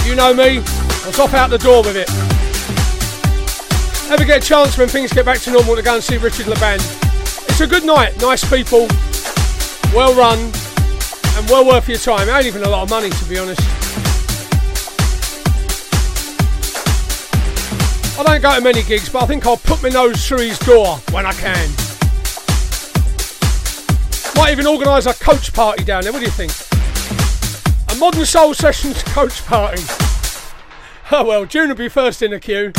You 0.07 0.15
know 0.15 0.31
me, 0.31 0.63
I 0.63 1.07
was 1.07 1.19
off 1.19 1.33
out 1.33 1.49
the 1.49 1.59
door 1.59 1.83
with 1.83 1.97
it. 1.99 2.20
Ever 4.11 4.25
get 4.25 4.43
a 4.43 4.45
chance 4.45 4.77
when 4.77 4.89
things 4.89 5.13
get 5.13 5.23
back 5.23 5.39
to 5.39 5.51
normal 5.51 5.73
to 5.73 5.81
go 5.81 5.95
and 5.95 6.03
see 6.03 6.17
Richard 6.17 6.47
Laban? 6.47 6.81
It's 7.47 7.61
a 7.61 7.65
good 7.65 7.85
night, 7.85 8.19
nice 8.19 8.43
people, 8.43 8.87
well 9.95 10.13
run, 10.13 10.37
and 10.37 11.49
well 11.49 11.65
worth 11.65 11.87
your 11.87 11.97
time. 11.97 12.27
Ain't 12.27 12.45
even 12.45 12.63
a 12.63 12.67
lot 12.67 12.83
of 12.83 12.89
money, 12.89 13.09
to 13.09 13.25
be 13.25 13.39
honest. 13.39 13.61
I 18.19 18.23
don't 18.25 18.41
go 18.41 18.53
to 18.53 18.61
many 18.61 18.83
gigs, 18.83 19.07
but 19.07 19.23
I 19.23 19.27
think 19.27 19.45
I'll 19.45 19.55
put 19.55 19.81
my 19.81 19.87
nose 19.87 20.27
through 20.27 20.39
his 20.39 20.59
door 20.59 20.97
when 21.11 21.25
I 21.25 21.31
can. 21.31 21.69
Might 24.35 24.51
even 24.51 24.67
organise 24.67 25.05
a 25.05 25.13
coach 25.13 25.53
party 25.53 25.85
down 25.85 26.03
there. 26.03 26.11
What 26.11 26.19
do 26.19 26.25
you 26.25 26.31
think? 26.31 26.51
A 27.89 27.95
modern 27.97 28.25
soul 28.25 28.53
sessions 28.53 29.01
coach 29.05 29.45
party. 29.45 29.83
Oh 31.13 31.25
well, 31.25 31.45
June 31.45 31.67
will 31.67 31.75
be 31.75 31.89
first 31.89 32.21
in 32.21 32.31
the 32.31 32.39
queue. 32.39 32.71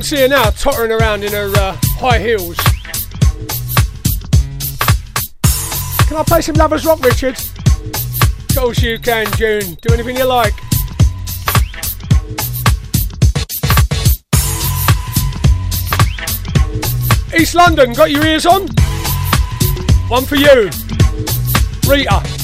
Can 0.00 0.06
see 0.06 0.20
her 0.22 0.28
now 0.28 0.48
tottering 0.48 0.92
around 0.92 1.22
in 1.22 1.30
her 1.30 1.52
uh, 1.56 1.76
high 1.98 2.18
heels. 2.18 2.56
Can 6.08 6.16
I 6.16 6.22
play 6.26 6.40
some 6.40 6.54
Lovers 6.54 6.86
Rock, 6.86 7.02
Richard? 7.02 7.38
Of 7.38 8.56
course 8.56 8.82
you 8.82 8.98
can, 8.98 9.30
June. 9.32 9.76
Do 9.82 9.92
anything 9.92 10.16
you 10.16 10.24
like. 10.24 10.54
East 17.38 17.54
London, 17.54 17.92
got 17.92 18.10
your 18.10 18.24
ears 18.24 18.46
on? 18.46 18.68
One 20.08 20.24
for 20.24 20.36
you. 20.36 20.70
Rita. 21.86 22.39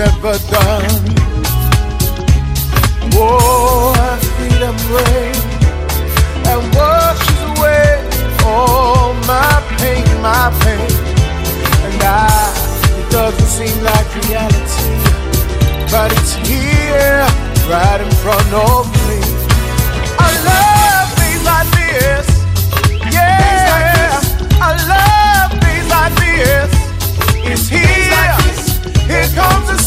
Never 0.00 0.38
done. 0.48 1.04
Oh, 3.22 3.92
freedom 4.36 4.76
rain 4.96 5.36
and 6.50 6.62
washes 6.74 7.40
away 7.52 7.86
all 8.46 9.12
my 9.28 9.52
pain, 9.76 10.06
my 10.22 10.48
pain. 10.64 10.90
And 11.84 12.02
I, 12.02 12.18
it 12.98 13.10
doesn't 13.10 13.50
seem 13.56 13.76
like 13.84 14.08
reality 14.24 15.00
but 15.90 16.12
it's 16.12 16.34
here, 16.48 17.26
right 17.68 18.00
in 18.00 18.10
front 18.22 18.52
of 18.54 18.86
me. 18.94 18.99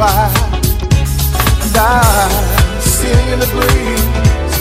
by. 0.00 0.32
And 1.60 1.76
I'm 1.76 2.32
sitting 2.80 3.28
in 3.34 3.38
the 3.38 3.50
breeze, 3.52 4.56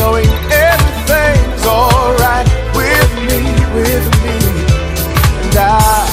knowing 0.00 0.30
everything's 0.48 1.64
alright 1.66 2.48
with 2.72 3.10
me, 3.28 3.40
with 3.76 4.06
me. 4.24 4.38
And 5.44 5.56
I, 5.56 6.08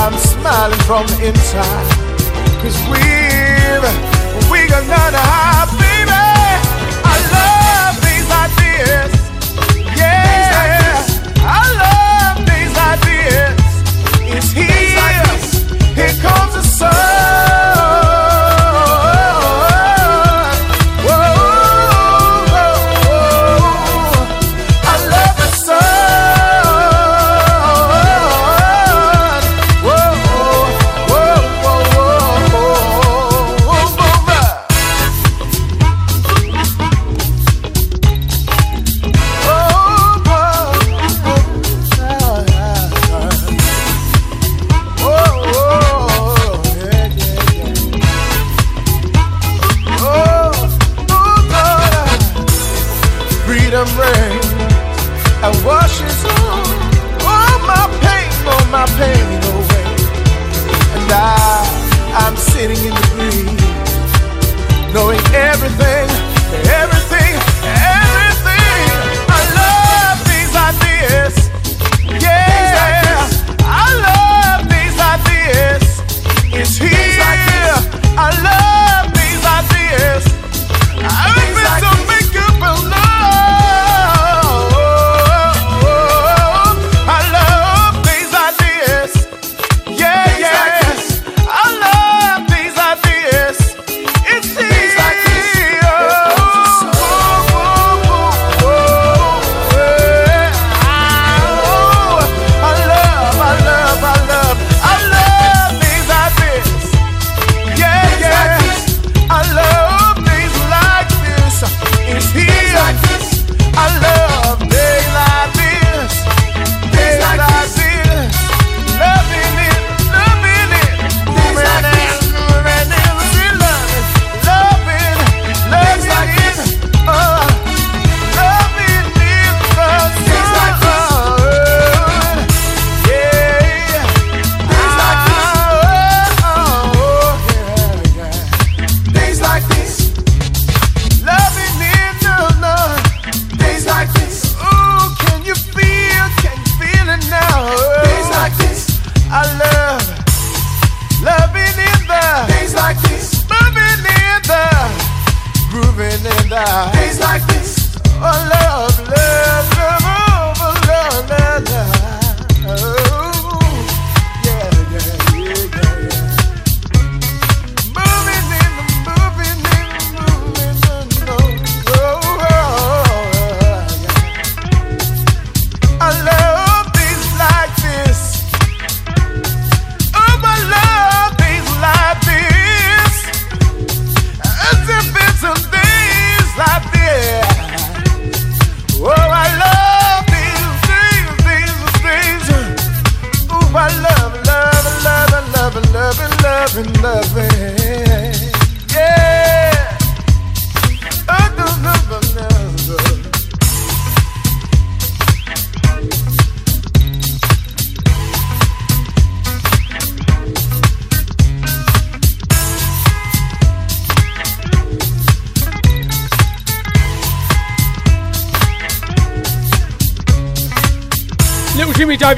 I'm 0.00 0.14
smiling 0.14 0.82
from 0.86 1.04
the 1.08 1.18
inside, 1.30 1.88
cause 2.62 2.78
we've, 2.90 3.86
we 4.52 4.68
got 4.70 4.86
none 4.86 5.14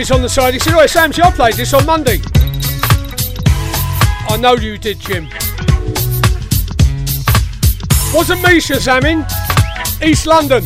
Davis 0.05 0.17
on 0.17 0.23
the 0.23 0.29
side. 0.29 0.53
He 0.53 0.61
said, 0.61 0.75
Oh, 0.75 0.87
Sam, 0.87 1.13
see, 1.13 1.23
I 1.23 1.31
played 1.31 1.55
this 1.55 1.73
on 1.73 1.87
Monday. 1.87 2.19
I 4.29 4.37
know 4.37 4.55
you 4.55 4.77
did, 4.77 4.99
Jim. 5.01 5.29
Wasn't 8.13 8.43
me, 8.43 8.61
Shazamin. 8.61 9.25
East 10.03 10.27
London. 10.27 10.63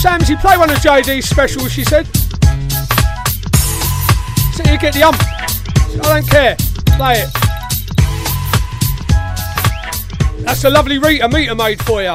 Sam, 0.00 0.20
you 0.26 0.36
play 0.36 0.56
one 0.56 0.70
of 0.70 0.76
JD's 0.78 1.28
specials, 1.28 1.72
she 1.72 1.82
said. 1.82 2.06
So 4.54 4.62
you 4.70 4.78
get 4.78 4.94
the 4.94 5.02
ump. 5.02 5.20
I 6.04 6.20
don't 6.20 6.28
care. 6.30 6.56
Play 6.96 7.24
it. 7.24 7.30
That's 10.44 10.62
a 10.62 10.70
lovely 10.70 10.98
Rita 10.98 11.28
meter 11.28 11.56
made 11.56 11.82
for 11.82 12.02
you. 12.02 12.14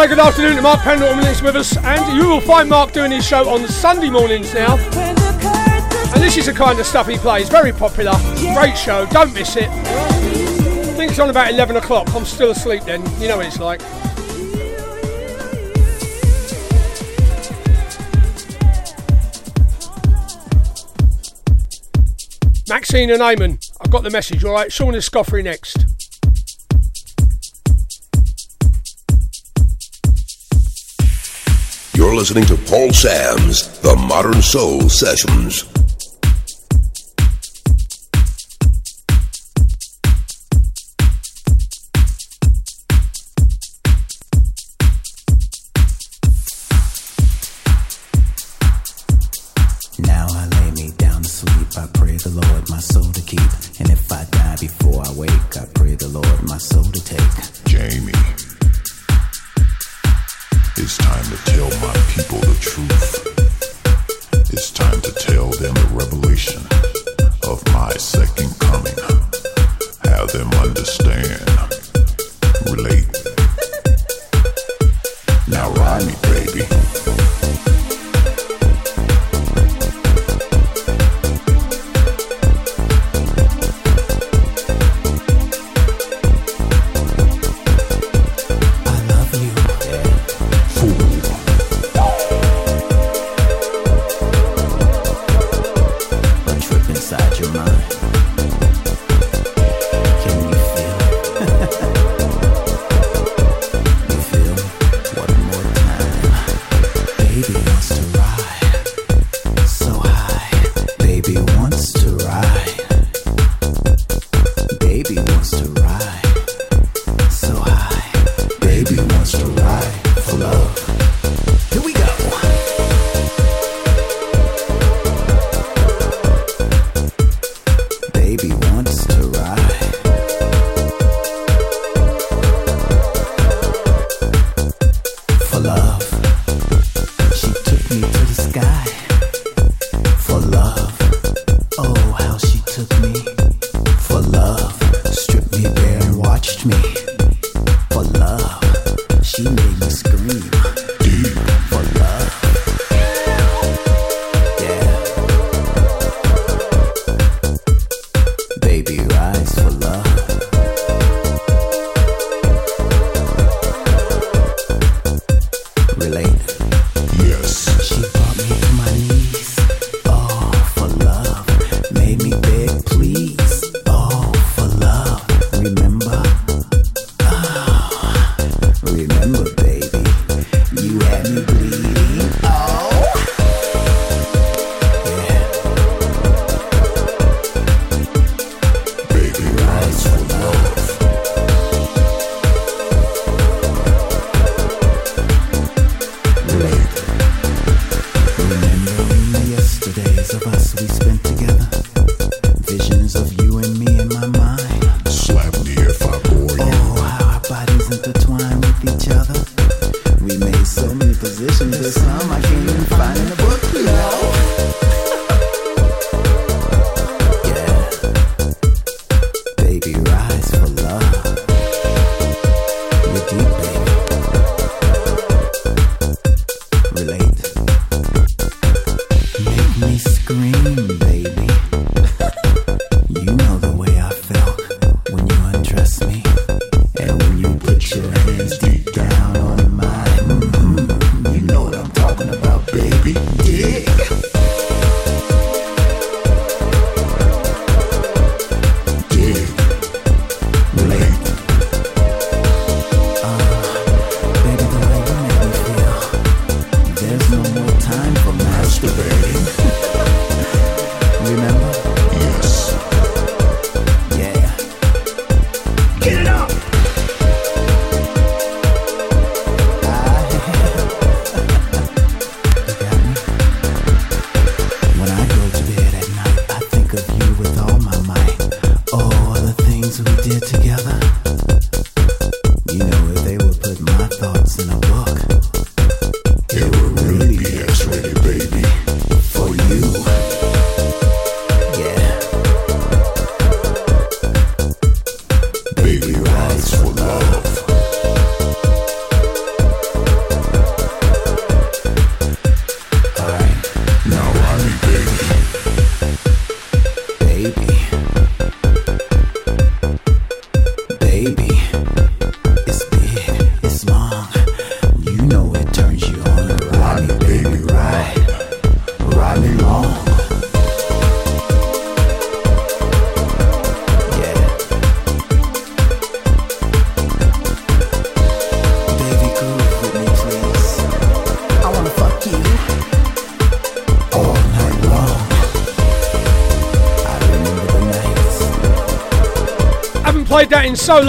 say 0.00 0.08
good 0.08 0.18
afternoon 0.18 0.56
to 0.56 0.62
Mark 0.62 0.80
Pendleton 0.80 1.20
that's 1.20 1.42
with 1.42 1.56
us, 1.56 1.76
and 1.76 2.16
you 2.16 2.26
will 2.26 2.40
find 2.40 2.70
Mark 2.70 2.92
doing 2.92 3.10
his 3.10 3.26
show 3.26 3.46
on 3.50 3.68
Sunday 3.68 4.08
mornings 4.08 4.54
now. 4.54 4.78
And 6.14 6.22
this 6.22 6.38
is 6.38 6.46
the 6.46 6.54
kind 6.54 6.80
of 6.80 6.86
stuff 6.86 7.06
he 7.06 7.18
plays, 7.18 7.50
very 7.50 7.70
popular, 7.70 8.12
great 8.54 8.78
show, 8.78 9.04
don't 9.10 9.34
miss 9.34 9.56
it. 9.56 9.68
I 9.68 10.94
think 10.96 11.10
it's 11.10 11.20
on 11.20 11.28
about 11.28 11.50
11 11.50 11.76
o'clock, 11.76 12.08
I'm 12.14 12.24
still 12.24 12.50
asleep 12.52 12.84
then, 12.84 13.02
you 13.20 13.28
know 13.28 13.36
what 13.36 13.46
it's 13.46 13.60
like. 13.60 13.82
Maxine 22.70 23.10
and 23.10 23.20
Eamon, 23.20 23.70
I've 23.82 23.90
got 23.90 24.02
the 24.02 24.10
message, 24.10 24.44
alright? 24.44 24.72
Shaun 24.72 24.94
Escoffery 24.94 25.44
next. 25.44 25.99
You're 32.00 32.14
listening 32.14 32.46
to 32.46 32.56
Paul 32.56 32.94
Sams 32.94 33.78
The 33.80 33.94
Modern 33.94 34.40
Soul 34.40 34.88
Sessions. 34.88 35.79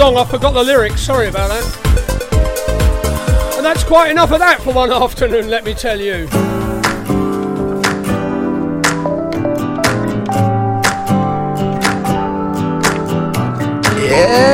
long, 0.02 0.16
I 0.16 0.24
forgot 0.24 0.52
the 0.52 0.64
lyrics, 0.64 1.00
sorry 1.00 1.28
about 1.28 1.48
that. 1.48 1.64
And 3.56 3.64
that's 3.64 3.84
quite 3.84 4.10
enough 4.10 4.32
of 4.32 4.40
that 4.40 4.60
for 4.60 4.72
one 4.72 4.90
afternoon, 5.02 5.48
let 5.48 5.64
me 5.64 5.74
tell 5.74 6.00
you. 6.00 6.26
Yeah. 14.04 14.51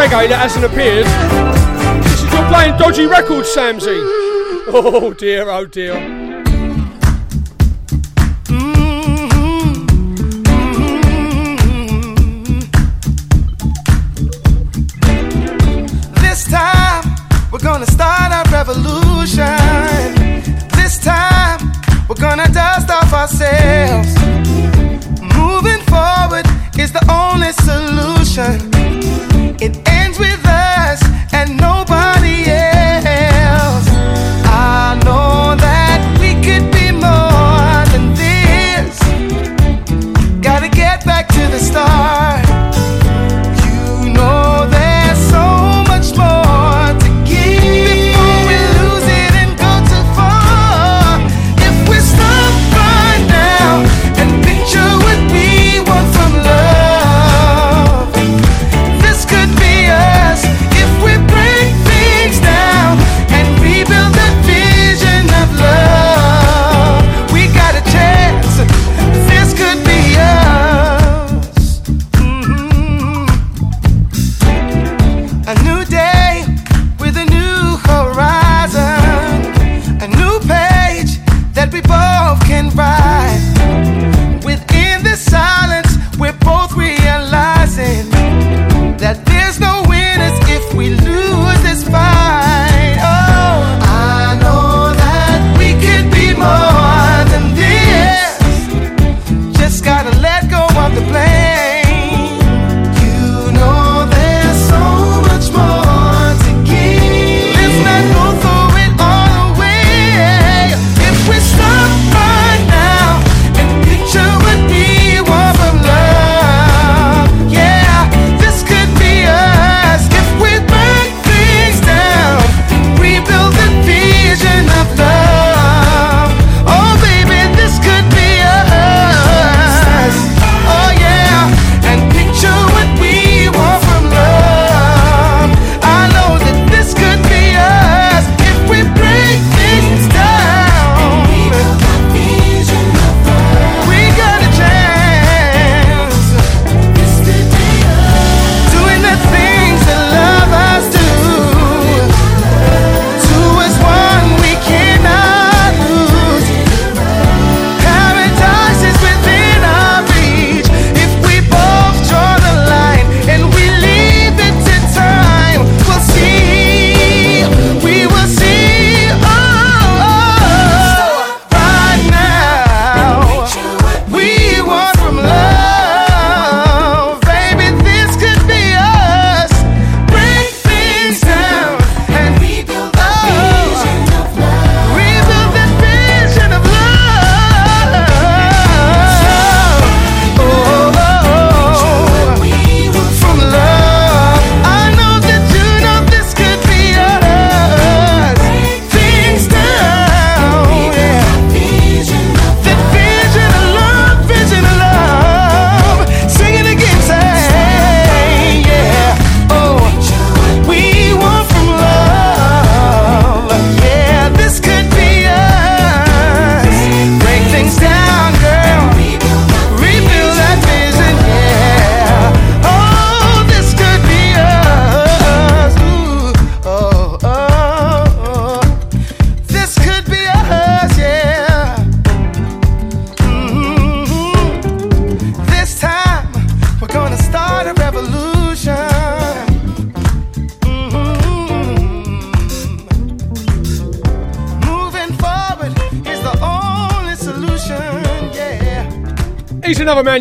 reggae 0.00 0.28
that 0.30 0.40
hasn't 0.40 0.64
appeared. 0.64 1.04
This 2.04 2.22
is 2.22 2.32
you're 2.32 2.48
playing 2.48 2.76
dodgy 2.78 3.04
records, 3.04 3.54
Samsy. 3.54 3.98
Oh 4.72 5.12
dear, 5.12 5.50
oh 5.50 5.66
dear. 5.66 6.19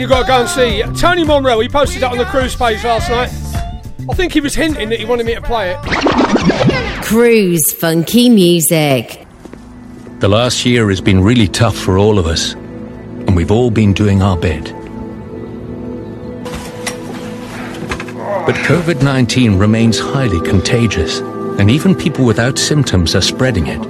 You've 0.09 0.17
got 0.17 0.21
to 0.23 0.27
go 0.27 0.39
and 0.39 0.49
see. 0.49 0.81
Tony 0.99 1.23
Momrelle, 1.23 1.61
he 1.61 1.69
posted 1.69 2.01
that 2.01 2.11
on 2.11 2.17
the 2.17 2.25
cruise 2.25 2.55
page 2.55 2.83
last 2.83 3.11
night. 3.11 3.29
I 4.09 4.15
think 4.15 4.33
he 4.33 4.41
was 4.41 4.55
hinting 4.55 4.89
that 4.89 4.97
he 4.97 5.05
wanted 5.05 5.27
me 5.27 5.35
to 5.35 5.41
play 5.43 5.69
it. 5.77 7.05
Cruise 7.05 7.61
funky 7.73 8.27
music. 8.27 9.27
The 10.17 10.27
last 10.27 10.65
year 10.65 10.89
has 10.89 10.99
been 10.99 11.21
really 11.21 11.47
tough 11.47 11.77
for 11.77 11.99
all 11.99 12.17
of 12.17 12.25
us, 12.25 12.53
and 12.53 13.35
we've 13.35 13.51
all 13.51 13.69
been 13.69 13.93
doing 13.93 14.23
our 14.23 14.35
bit. 14.35 14.73
But 18.47 18.55
COVID 18.65 19.03
19 19.03 19.59
remains 19.59 19.99
highly 19.99 20.41
contagious, 20.41 21.19
and 21.59 21.69
even 21.69 21.93
people 21.93 22.25
without 22.25 22.57
symptoms 22.57 23.13
are 23.13 23.21
spreading 23.21 23.67
it. 23.67 23.83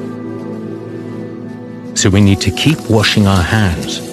So 1.97 2.09
we 2.09 2.19
need 2.19 2.41
to 2.41 2.51
keep 2.51 2.77
washing 2.89 3.25
our 3.25 3.41
hands. 3.41 4.08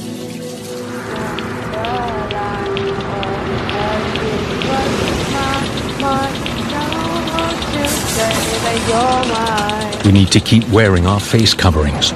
We 10.07 10.13
need 10.13 10.31
to 10.31 10.41
keep 10.41 10.63
wearing 10.69 11.05
our 11.05 11.19
face 11.19 11.53
coverings. 11.53 12.13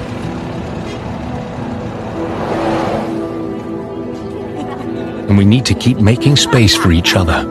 And 5.27 5.37
we 5.37 5.43
need 5.43 5.65
to 5.65 5.73
keep 5.73 5.97
making 5.97 6.37
space 6.37 6.73
for 6.73 6.93
each 6.93 7.15
other. 7.17 7.45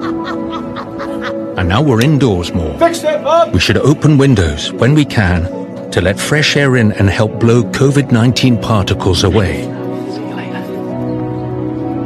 And 1.59 1.69
now 1.69 1.83
we're 1.83 2.01
indoors 2.01 2.55
more. 2.55 2.79
Fix 2.79 3.05
it, 3.05 3.23
Bob! 3.23 3.53
We 3.53 3.61
should 3.61 3.77
open 3.77 4.17
windows 4.17 4.73
when 4.73 4.95
we 4.95 5.05
can 5.05 5.91
to 5.91 6.01
let 6.01 6.19
fresh 6.19 6.57
air 6.57 6.77
in 6.77 6.93
and 6.93 7.11
help 7.11 7.39
blow 7.39 7.63
COVID 7.65 8.11
19 8.11 8.63
particles 8.63 9.25
away. 9.25 9.67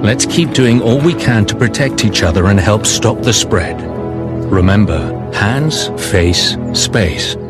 Let's 0.03 0.27
keep 0.27 0.51
doing 0.51 0.83
all 0.83 1.01
we 1.01 1.15
can 1.15 1.47
to 1.47 1.55
protect 1.55 2.05
each 2.05 2.25
other 2.25 2.47
and 2.47 2.59
help 2.59 2.85
stop 2.85 3.23
the 3.23 3.33
spread. 3.33 3.81
Remember, 4.51 5.31
hands, 5.33 5.87
face, 6.11 6.57
space, 6.73 7.37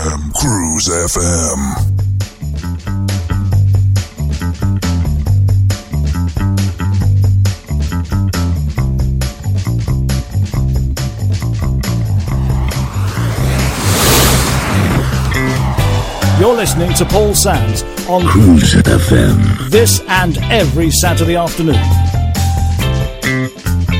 Cruise 0.00 0.08
FM, 0.08 0.32
Cruise 0.32 0.88
FM. 0.88 1.90
You're 16.40 16.54
listening 16.56 16.94
to 16.94 17.04
Paul 17.04 17.34
Sams 17.34 17.82
on 18.08 18.26
Cruise 18.26 18.72
FM. 18.72 19.68
this 19.70 20.00
and 20.08 20.38
every 20.50 20.90
Saturday 20.90 21.36
afternoon. 21.36 21.74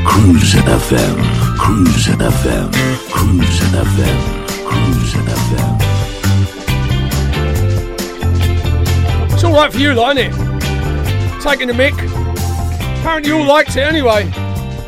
Cruise 0.06 0.54
FM. 0.54 1.58
Cruise 1.58 2.06
FM. 2.06 2.72
Cruise 3.10 3.60
FM. 3.74 4.39
Cruise 4.70 5.14
FM. 5.14 5.80
It's 9.32 9.44
alright 9.44 9.72
for 9.72 9.78
you, 9.78 9.94
lot, 9.94 10.16
isn't 10.16 10.32
it? 10.32 11.42
Taking 11.42 11.68
the 11.68 11.74
mic. 11.74 11.94
Apparently, 13.00 13.30
you 13.30 13.38
all 13.38 13.46
liked 13.46 13.76
it 13.76 13.82
anyway. 13.82 14.30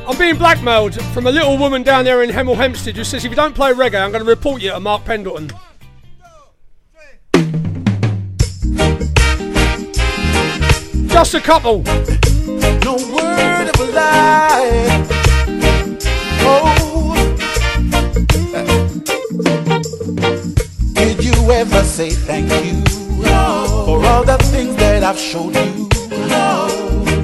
I'm 0.07 0.19
being 0.19 0.37
blackmailed 0.37 1.01
from 1.13 1.27
a 1.27 1.31
little 1.31 1.57
woman 1.57 1.83
down 1.83 2.05
there 2.05 2.23
in 2.23 2.31
Hemel 2.31 2.57
Hempstead 2.57 2.97
who 2.97 3.05
says 3.05 3.25
if 3.25 3.31
you 3.31 3.37
don't 3.37 3.55
play 3.55 3.73
reggae, 3.73 4.03
I'm 4.03 4.11
going 4.13 4.25
to 4.25 4.29
report 4.29 4.61
you 4.61 4.71
to 4.71 4.81
Mark 4.81 5.05
Pendleton. 5.05 5.51
Just 11.09 11.35
a 11.35 11.41
couple. 11.41 11.83
No 12.85 12.97
word 13.15 13.69
of 13.69 13.81
a 13.81 13.93
lie. 13.93 15.07
Oh. 16.45 16.82
You 21.43 21.51
ever 21.53 21.83
say 21.83 22.11
thank 22.11 22.49
you 22.65 22.83
for 23.25 24.05
all 24.07 24.25
the 24.25 24.39
things 24.53 24.77
that 24.77 25.03
I've 25.03 25.19
showed 25.19 25.55
you? 25.55 25.89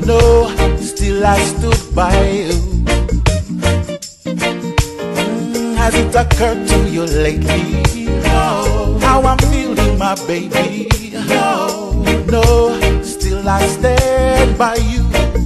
No, 0.06 0.48
still 0.80 1.24
I 1.24 1.38
stood 1.38 1.94
by 1.94 2.12
you. 2.30 2.52
Mm, 4.24 5.76
Has 5.76 5.94
it 5.94 6.14
occurred 6.14 6.66
to 6.68 6.88
you 6.90 7.04
lately? 7.04 7.82
How 9.00 9.22
I'm 9.22 9.38
feeling, 9.50 9.98
my 9.98 10.14
baby? 10.26 10.88
No, 11.28 12.02
no, 12.28 13.02
still 13.02 13.48
I 13.48 13.66
stand 13.66 14.58
by 14.58 14.76
you. 14.76 15.04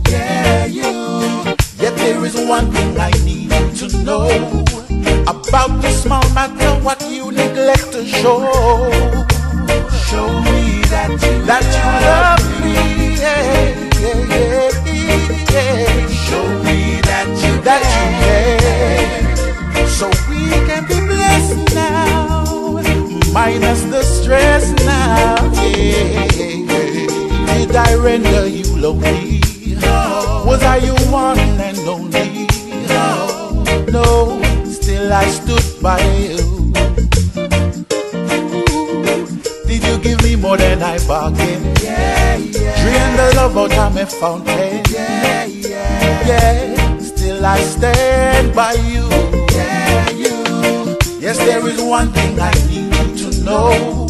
Yeah, 0.09 0.67
you. 0.67 1.55
Yet 1.83 1.97
there 1.97 2.25
is 2.25 2.37
one 2.37 2.71
thing 2.73 2.99
I 2.99 3.11
need 3.25 3.51
to 3.77 3.89
know 4.05 4.29
about 5.27 5.81
the 5.83 5.91
small 5.91 6.23
matter 6.35 6.73
what 6.83 7.01
you 7.11 7.31
neglect 7.31 7.93
to 7.93 8.05
show. 8.07 8.41
Show 10.09 10.29
me 10.43 10.83
that 10.93 11.11
you 11.11 11.45
that 11.47 11.65
you 11.77 11.87
love 12.07 12.45
me. 12.63 12.75
Yeah, 13.23 13.43
yeah, 14.03 14.71
yeah. 15.53 16.09
Show 16.09 16.47
me 16.65 17.01
that 17.09 17.29
you 17.45 17.55
that 17.63 17.83
you 17.95 18.07
care, 18.23 19.87
so 19.87 20.07
we 20.29 20.41
can 20.69 20.83
be 20.87 20.99
blessed 21.07 21.75
now, 21.75 22.81
minus 23.33 23.83
the 23.85 24.03
stress 24.03 24.73
now. 24.85 25.37
Did 27.47 27.77
I 27.77 27.95
render 27.95 28.47
you 28.47 28.77
lonely? 28.77 29.41
Was 30.45 30.63
I 30.63 30.77
your 30.79 30.99
one 31.11 31.39
and 31.39 31.79
only? 31.89 32.02
I 35.13 35.29
stood 35.29 35.83
by 35.83 36.01
you. 36.17 36.73
Did 39.67 39.85
you 39.85 39.99
give 39.99 40.23
me 40.23 40.37
more 40.37 40.57
than 40.57 40.83
I 40.83 40.99
bargained? 41.07 41.81
Yeah, 41.83 42.37
yeah. 42.37 42.83
Drain 42.83 43.17
the 43.17 43.33
love 43.37 43.57
out 43.59 43.77
of 43.77 43.95
my 43.95 44.05
fountain. 44.07 44.83
Yeah, 44.91 45.45
yeah. 45.45 46.27
Yeah, 46.27 46.99
still 46.99 47.45
I 47.45 47.61
stand 47.61 48.55
by 48.55 48.73
you. 48.73 49.07
Yeah, 49.53 50.11
you. 50.11 50.97
Yes, 51.21 51.37
there 51.39 51.67
is 51.69 51.81
one 51.83 52.11
thing 52.13 52.41
I 52.41 52.51
need 52.69 52.95
you 52.97 53.31
to 53.31 53.45
know 53.45 54.07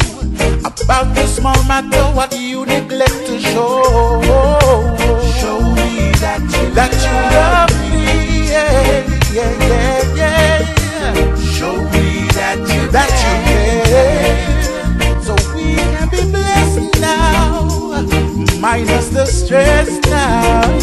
about 0.83 1.13
the 1.15 1.27
small 1.27 1.61
matter 1.65 2.03
what 2.15 2.33
you 2.39 2.65
neglect 2.65 3.27
to 3.27 3.39
show. 3.41 4.21
Show 5.39 5.59
me 5.75 6.11
that 6.23 6.41
you 6.41 6.73
that 6.73 6.93
you 7.03 7.15
love 7.35 7.71
me. 7.91 8.47
Yeah, 8.47 9.03
yeah, 9.33 9.67
yeah. 9.67 10.02
Minus 18.93 19.09
the 19.09 19.25
stress 19.25 19.99
now. 20.09 20.82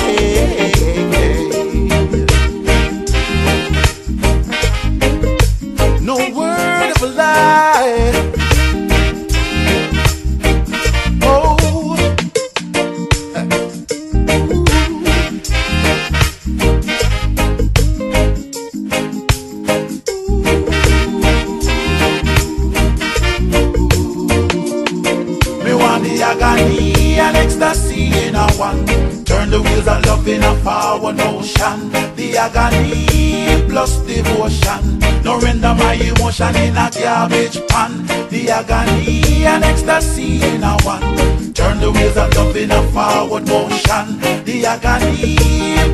Emotion 36.41 36.63
in 36.63 36.77
a 36.77 36.91
garbage 36.91 37.67
pan. 37.69 38.07
The 38.29 38.51
agony 38.51 39.45
and 39.45 39.65
ecstasy 39.65 40.43
in 40.43 40.63
a 40.63 40.77
one. 40.85 41.53
Turn 41.53 41.81
the 41.81 41.91
wheels 41.91 42.17
of 42.17 42.35
love 42.35 42.57
in 42.57 42.71
a 42.71 42.83
forward 42.93 43.47
motion. 43.49 44.21
The 44.45 44.67
agony 44.67 45.37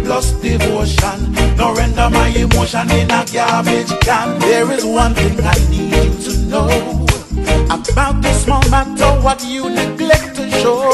plus 0.05 0.32
devotion. 0.40 1.32
No 1.56 1.74
render 1.74 2.09
my 2.10 2.28
emotion 2.28 2.90
in 2.90 3.10
a 3.10 3.24
garbage 3.32 3.93
can. 4.01 4.39
There 4.40 4.70
is 4.73 4.85
one 4.85 5.14
thing 5.14 5.39
I 5.43 5.59
need 5.70 5.93
you 5.94 6.14
to 6.24 6.39
know 6.47 7.06
about 7.78 8.23
this 8.23 8.44
small 8.44 8.62
matter. 8.70 9.20
What 9.23 9.44
you 9.44 9.68
neglect 9.70 10.36
to 10.36 10.51
show. 10.51 10.90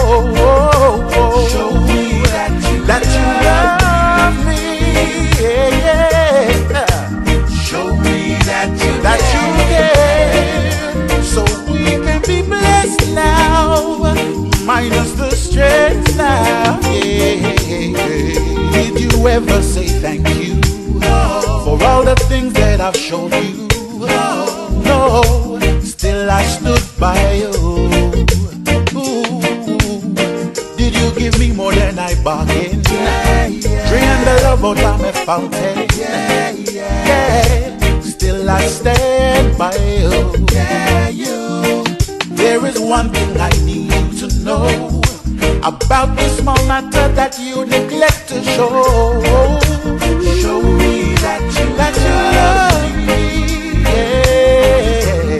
Show 1.50 1.70
me 1.86 2.22
that 2.32 2.52
you 2.72 2.84
that 2.86 3.04
you 3.04 3.46
love 3.46 3.71
ever 19.28 19.62
say 19.62 19.86
thank 19.86 20.26
you 20.40 20.60
for 21.64 21.82
all 21.84 22.04
the 22.04 22.14
things 22.28 22.52
that 22.54 22.80
I've 22.80 22.96
shown 22.96 23.30
you? 23.32 23.68
No, 24.84 25.22
still 25.80 26.30
I 26.30 26.42
stood 26.44 26.82
by 26.98 27.34
you. 27.34 27.52
Did 30.76 30.94
you 30.94 31.12
give 31.14 31.38
me 31.38 31.52
more 31.52 31.72
than 31.72 31.98
I 31.98 32.14
bargained? 32.22 32.84
Drain 32.84 34.24
the 34.24 34.40
love 34.44 34.64
out 34.64 34.78
of 34.78 35.00
my 35.00 35.12
fountain. 35.12 35.86
Yeah. 35.96 36.52
Still 38.00 38.48
I 38.50 38.66
stand 38.66 39.56
by. 39.58 39.74
You. 41.12 41.84
There 42.36 42.64
is 42.66 42.78
one 42.80 43.10
thing 43.10 43.36
I 43.38 43.50
need 43.64 43.92
you 43.92 44.28
to 44.28 44.44
know 44.44 44.91
about 45.64 46.16
this 46.16 46.38
small 46.38 46.56
matter 46.66 47.08
that 47.14 47.38
you 47.38 47.64
neglect 47.64 48.28
to 48.28 48.42
show. 48.42 48.68
Show 50.40 50.60
me 50.62 51.14
that 51.22 51.42
you 51.54 51.76
that 51.76 51.94
you 52.02 52.14
love 52.34 52.82
me. 53.06 53.22
Yeah. 53.86 55.38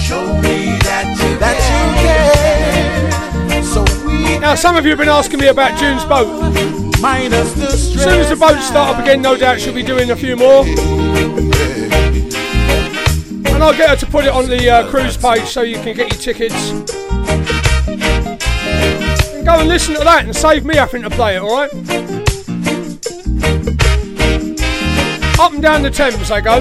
Show 0.00 0.26
me 0.38 0.78
that 0.86 1.06
you 1.18 1.30
that 1.38 1.58
you 1.70 1.82
care. 3.50 3.62
So 3.64 3.82
we 4.06 4.38
Now, 4.38 4.54
some 4.54 4.76
of 4.76 4.84
you 4.84 4.90
have 4.90 4.98
been 4.98 5.08
asking 5.08 5.40
me 5.40 5.48
about 5.48 5.76
June's 5.78 6.04
boat. 6.04 6.28
minus 7.00 7.52
the 7.54 7.66
As 7.66 7.92
soon 7.92 8.20
as 8.20 8.28
the 8.28 8.36
boats 8.36 8.64
start 8.66 8.94
up 8.96 9.02
again, 9.02 9.20
no 9.22 9.36
doubt 9.36 9.60
she'll 9.60 9.74
be 9.74 9.82
doing 9.82 10.10
a 10.12 10.16
few 10.16 10.36
more. 10.36 10.64
And 13.46 13.62
I'll 13.64 13.76
get 13.76 13.90
her 13.90 13.96
to 13.96 14.06
put 14.06 14.24
it 14.24 14.30
on 14.30 14.48
the 14.48 14.70
uh, 14.70 14.88
cruise 14.88 15.16
page 15.16 15.46
so 15.46 15.62
you 15.62 15.76
can 15.76 15.96
get 15.96 16.12
your 16.12 16.20
tickets. 16.34 16.99
And 19.40 19.46
go 19.46 19.58
and 19.58 19.68
listen 19.70 19.94
to 19.94 20.00
that 20.04 20.26
and 20.26 20.36
save 20.36 20.66
me 20.66 20.76
having 20.76 21.00
to 21.00 21.08
play 21.08 21.36
it, 21.36 21.40
alright? 21.40 21.72
Up 25.40 25.54
and 25.54 25.62
down 25.62 25.80
the 25.80 25.90
Thames 25.90 26.28
they 26.28 26.42
go. 26.42 26.56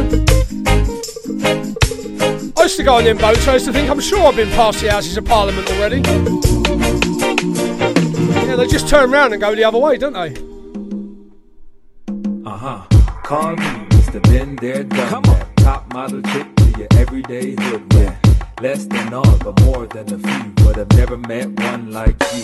I 2.55 2.63
used 2.63 2.77
to 2.77 2.83
go 2.83 2.95
on 2.95 3.03
them 3.03 3.17
boats, 3.17 3.45
I 3.49 3.55
used 3.55 3.65
to 3.65 3.73
think 3.73 3.89
I'm 3.89 3.99
sure 3.99 4.25
I've 4.25 4.37
been 4.37 4.49
past 4.51 4.79
the 4.79 4.89
Houses 4.89 5.17
of 5.17 5.25
Parliament 5.25 5.69
already. 5.71 5.97
Yeah, 8.47 8.55
they 8.55 8.67
just 8.67 8.87
turn 8.87 9.13
around 9.13 9.33
and 9.33 9.41
go 9.41 9.53
the 9.53 9.65
other 9.65 9.77
way, 9.77 9.97
don't 9.97 10.13
they? 10.13 10.37
Uh 12.49 12.57
huh. 12.57 12.85
Call 13.23 13.57
me 13.57 13.65
Mr. 13.89 14.23
Been 14.23 14.55
There, 14.55 14.85
Done 14.85 15.23
That. 15.23 15.57
Top 15.57 15.93
model 15.93 16.21
chick 16.21 16.55
to 16.55 16.79
your 16.79 16.87
everyday 16.91 17.55
hood 17.59 17.93
rat. 17.93 18.18
Less 18.61 18.83
than 18.87 19.13
all, 19.13 19.37
but 19.37 19.61
more 19.61 19.87
than 19.87 20.13
a 20.13 20.17
few. 20.17 20.51
But 20.65 20.77
I've 20.77 20.91
never 20.97 21.15
met 21.17 21.47
one 21.61 21.93
like 21.93 22.21
you. 22.33 22.43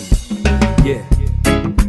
Yeah. 0.82 1.85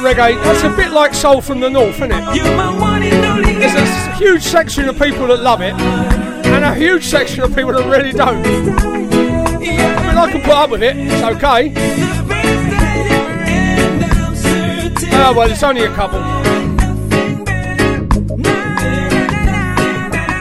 Reggae, 0.00 0.42
that's 0.42 0.62
a 0.62 0.70
bit 0.76 0.90
like 0.90 1.14
soul 1.14 1.40
from 1.40 1.60
the 1.60 1.70
north, 1.70 1.96
isn't 1.96 2.12
it? 2.12 2.24
There's 3.58 3.74
a 3.74 4.14
huge 4.16 4.42
section 4.42 4.88
of 4.88 4.98
people 4.98 5.26
that 5.28 5.40
love 5.40 5.60
it, 5.60 5.74
and 5.74 6.64
a 6.64 6.74
huge 6.74 7.04
section 7.04 7.42
of 7.42 7.54
people 7.54 7.72
that 7.72 7.86
really 7.86 8.12
don't. 8.12 8.44
I 8.44 8.98
mean, 9.58 10.18
I 10.18 10.30
can 10.30 10.40
put 10.40 10.52
up 10.52 10.70
with 10.70 10.82
it. 10.82 10.96
It's 10.96 11.22
okay. 11.22 11.72
Oh 15.22 15.34
well, 15.36 15.50
it's 15.50 15.62
only 15.62 15.84
a 15.84 15.94
couple. 15.94 16.20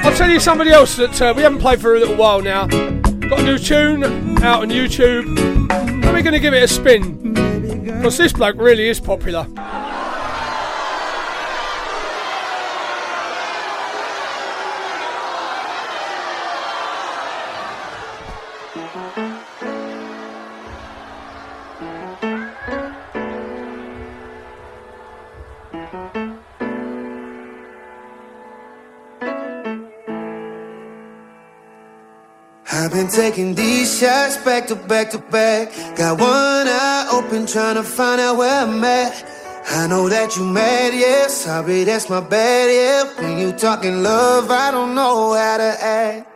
I'll 0.05 0.15
tell 0.15 0.29
you 0.29 0.39
somebody 0.39 0.71
else 0.71 0.95
that 0.95 1.21
uh, 1.21 1.33
we 1.35 1.43
haven't 1.43 1.59
played 1.59 1.81
for 1.81 1.95
a 1.95 1.99
little 1.99 2.15
while 2.15 2.41
now. 2.41 2.65
Got 2.67 3.41
a 3.41 3.43
new 3.43 3.59
tune 3.59 4.03
out 4.43 4.63
on 4.63 4.69
YouTube. 4.69 5.37
And 5.69 6.03
we're 6.05 6.23
going 6.23 6.33
to 6.33 6.39
give 6.39 6.53
it 6.55 6.63
a 6.63 6.67
spin. 6.67 7.18
Because 7.99 8.17
this 8.17 8.31
bloke 8.31 8.55
really 8.55 8.87
is 8.87 8.97
popular. 8.97 9.45
I've 32.71 32.93
been 32.93 33.09
taking 33.09 33.55
these 33.55 33.99
shots 33.99 34.37
back 34.37 34.67
to 34.67 34.75
back 34.75 35.11
to 35.11 35.17
back. 35.17 35.73
Got 35.97 36.17
one 36.17 36.67
eye 36.69 36.88
open, 37.19 37.45
trying 37.45 37.75
to 37.75 37.83
find 37.83 38.21
out 38.21 38.37
where 38.37 38.61
I'm 38.63 38.83
at. 38.83 39.13
I 39.71 39.87
know 39.87 40.09
that 40.09 40.35
you 40.35 40.45
mad, 40.45 40.93
yeah. 40.93 41.27
Sorry, 41.27 41.83
that's 41.83 42.09
my 42.09 42.21
bad, 42.21 42.67
yeah. 42.79 43.01
When 43.21 43.37
you 43.37 43.51
talking 43.51 44.03
love, 44.03 44.49
I 44.49 44.71
don't 44.71 44.95
know 44.95 45.33
how 45.33 45.57
to 45.57 45.71
act. 45.81 46.27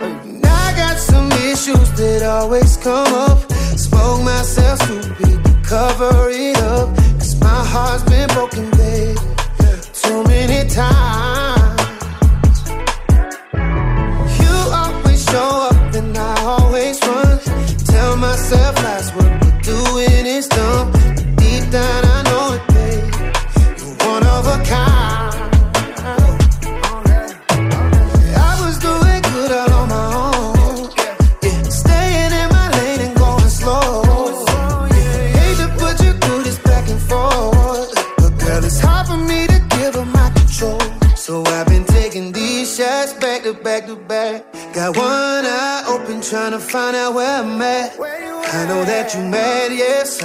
And 0.00 0.44
I 0.44 0.66
got 0.76 0.96
some 0.98 1.30
issues 1.50 1.90
that 2.00 2.22
always 2.22 2.76
come 2.76 3.12
up. 3.14 3.40
Spoke 3.76 4.22
myself 4.22 4.78
stupid 4.82 5.44
to 5.44 5.52
cover 5.64 6.28
it 6.30 6.58
up. 6.58 6.88
Cause 7.18 7.40
my 7.40 7.60
heart's 7.72 8.04
been 8.04 8.28
broken, 8.28 8.70
babe. 8.72 9.18
Too 9.92 10.22
many 10.24 10.68
times. 10.68 11.09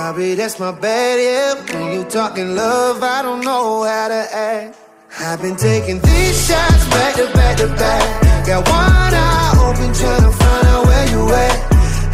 Sorry, 0.06 0.36
that's 0.36 0.60
my 0.60 0.72
bad, 0.72 1.18
yeah. 1.18 1.80
When 1.80 1.94
you 1.94 2.04
talking 2.04 2.54
love, 2.54 3.02
I 3.02 3.24
don't 3.24 3.42
know 3.42 3.82
how 3.86 4.08
to 4.08 4.24
act. 4.32 4.78
I've 5.20 5.42
been 5.42 5.56
taking 5.56 6.00
these 6.00 6.38
shots 6.48 6.86
back 6.94 7.16
to 7.16 7.26
back 7.34 7.58
to 7.58 7.68
back. 7.70 8.46
Got 8.46 8.70
one 8.70 9.14
eye 9.18 9.54
open, 9.66 9.90
trying 9.98 10.22
to 10.22 10.32
find 10.42 10.68
out 10.68 10.86
where 10.86 11.08
you 11.10 11.22
at. 11.46 11.58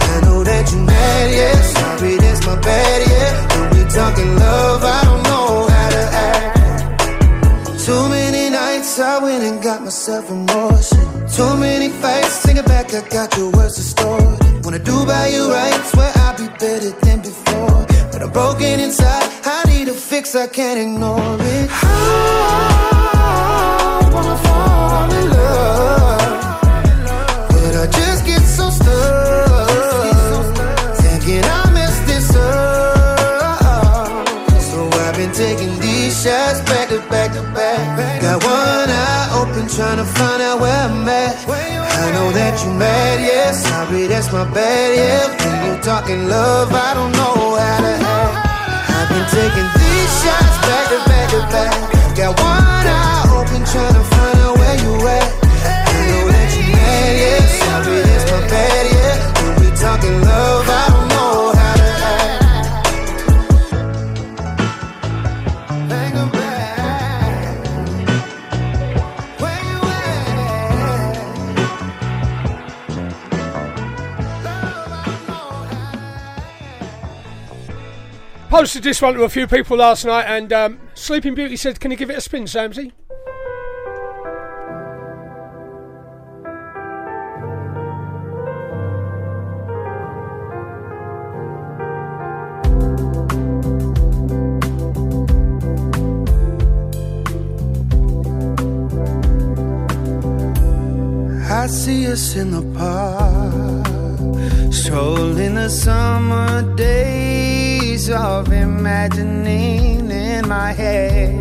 I 0.08 0.22
know 0.24 0.42
that 0.42 0.72
you 0.72 0.80
mad, 0.88 1.28
yeah. 1.36 1.62
Sorry, 1.76 2.16
that's 2.16 2.46
my 2.48 2.56
bad, 2.62 3.00
yeah. 3.12 3.32
When 3.60 3.68
we 3.76 3.84
talking 3.92 4.32
love, 4.40 4.82
I 4.86 5.00
don't 5.08 5.24
know 5.30 5.68
how 5.76 5.90
to 5.98 6.04
act. 6.32 7.86
Too 7.86 8.04
many 8.08 8.52
nights 8.52 9.00
I 9.02 9.20
went 9.20 9.44
and 9.44 9.62
got 9.62 9.82
myself 9.84 10.30
remorse. 10.30 10.92
Too 11.36 11.58
many 11.58 11.90
fights, 11.90 12.38
thinking 12.46 12.64
back, 12.64 12.94
I 12.94 13.02
got 13.10 13.36
your 13.36 13.52
words 13.52 13.76
distorted. 13.76 14.64
Wanna 14.64 14.80
do 14.80 15.06
by 15.06 15.28
you 15.28 15.52
right, 15.52 15.84
swear 15.92 16.21
better 16.60 16.92
than 17.04 17.22
before. 17.22 17.86
But 18.12 18.22
I'm 18.24 18.32
broken 18.32 18.80
inside, 18.80 19.30
I 19.46 19.64
need 19.68 19.88
a 19.88 19.94
fix, 19.94 20.36
I 20.36 20.48
can't 20.48 20.80
ignore 20.80 21.38
it. 21.40 21.70
I 21.72 21.78
wanna 24.14 24.38
fall 24.46 25.12
in 25.20 25.30
love, 25.30 26.22
but 27.50 27.76
I 27.84 27.86
just 28.00 28.26
get 28.26 28.42
so 28.42 28.70
stuck. 28.70 30.56
Thinking 30.98 31.44
I 31.44 31.72
messed 31.74 32.06
this 32.06 32.36
up. 32.36 33.60
So 34.70 34.90
I've 35.04 35.16
been 35.16 35.32
taking 35.32 35.80
these 35.80 36.14
shots 36.24 36.60
back 36.70 36.90
to 36.90 37.00
back 37.10 37.32
to 37.34 37.42
back. 37.56 38.22
Got 38.22 38.44
one 38.44 38.90
eye 38.90 39.30
open, 39.40 39.68
trying 39.68 39.98
to 39.98 40.06
find 40.06 40.42
out 40.42 40.60
where 40.60 40.84
I'm 40.88 41.08
at. 41.08 41.31
I 42.02 42.10
know 42.14 42.32
that 42.32 42.58
you 42.66 42.74
mad, 42.74 43.22
yeah. 43.22 43.52
Sorry, 43.52 44.08
that's 44.08 44.34
my 44.34 44.44
bad, 44.50 44.90
yeah. 44.98 45.30
When 45.38 45.58
you 45.68 45.82
talking 45.84 46.28
love, 46.28 46.74
I 46.74 46.96
don't 46.98 47.14
know 47.14 47.36
how 47.62 47.78
to 47.86 47.94
act. 47.94 48.36
I've 48.90 49.10
been 49.14 49.28
taking 49.30 49.70
these 49.78 50.12
shots 50.22 50.58
back 50.66 50.86
to 50.90 51.00
back 51.06 51.28
to 51.30 51.42
back. 51.54 51.78
Got 52.18 52.34
one 52.42 52.86
eye 52.90 53.30
open, 53.38 53.62
trying 53.70 53.94
to 53.94 54.04
find 54.14 54.38
out 54.42 54.58
where 54.58 54.78
you 54.82 54.94
at. 55.14 55.30
I 55.62 56.02
know 56.10 56.26
that 56.34 56.50
you 56.58 56.66
mad, 56.74 57.14
yeah. 57.22 57.51
Posted 78.62 78.84
this 78.84 79.02
one 79.02 79.16
to 79.16 79.24
a 79.24 79.30
few 79.30 79.48
people 79.48 79.78
last 79.78 80.06
night, 80.06 80.26
and 80.28 80.54
um, 80.54 80.80
Sleeping 80.94 81.34
Beauty 81.34 81.58
said, 81.58 81.80
"Can 81.80 81.90
you 81.90 81.98
give 81.98 82.12
it 82.12 82.18
a 82.18 82.22
spin, 82.22 82.44
Samsy?" 82.44 82.92
I 101.50 101.66
see 101.66 102.06
us 102.06 102.36
in 102.36 102.52
the 102.52 102.62
park, 102.78 104.72
strolling 104.72 105.56
the 105.56 105.68
summer 105.68 106.76
days 106.76 107.31
of 108.22 108.54
imagining 108.54 110.12
in 110.12 110.48
my 110.48 110.72
head, 110.72 111.34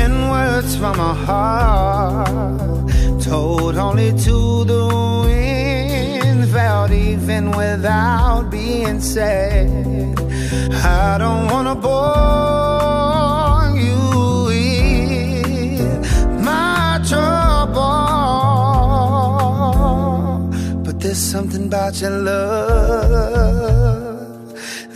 and 0.00 0.30
words 0.30 0.74
from 0.76 0.98
a 0.98 1.12
heart 1.26 2.90
told 3.22 3.76
only 3.76 4.12
to 4.26 4.64
the 4.64 4.86
wind, 5.26 6.48
felt 6.50 6.90
even 6.90 7.50
without 7.50 8.48
being 8.50 9.00
said. 9.00 9.68
I 10.72 11.18
don't 11.18 11.46
wanna 11.52 11.74
bore 11.74 13.74
you 13.86 14.00
with 14.48 16.42
my 16.42 16.98
trouble. 17.10 17.98
But 20.84 20.94
there's 21.00 21.22
something 21.34 21.66
about 21.66 22.00
your 22.00 22.16
love 22.28 23.57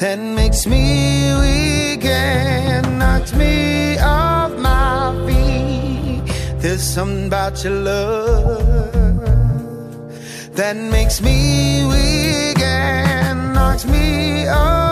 that 0.03 0.19
makes 0.19 0.67
me 0.67 1.33
weak 1.43 2.05
and 2.05 2.99
knocks 2.99 3.33
me 3.35 3.97
off 3.99 4.51
my 4.59 5.15
feet. 5.27 6.25
There's 6.61 6.83
something 6.83 7.27
about 7.29 7.63
your 7.63 7.75
love 7.75 8.63
that 10.57 10.77
makes 10.77 11.21
me 11.23 11.87
weak 11.87 12.61
and 12.61 13.55
knocks 13.55 13.85
me 13.87 14.49
off 14.49 14.92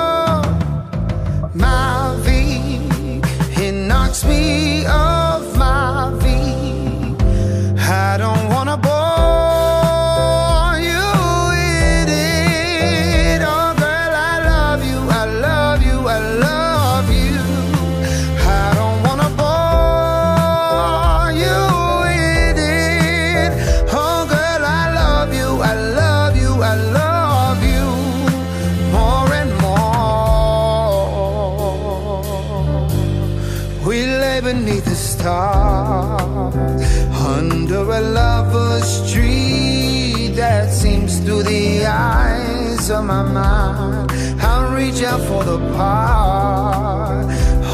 mind. 43.25 44.11
I'll 44.41 44.73
reach 44.75 45.03
out 45.03 45.21
for 45.29 45.45
the 45.45 45.59
part 45.77 47.27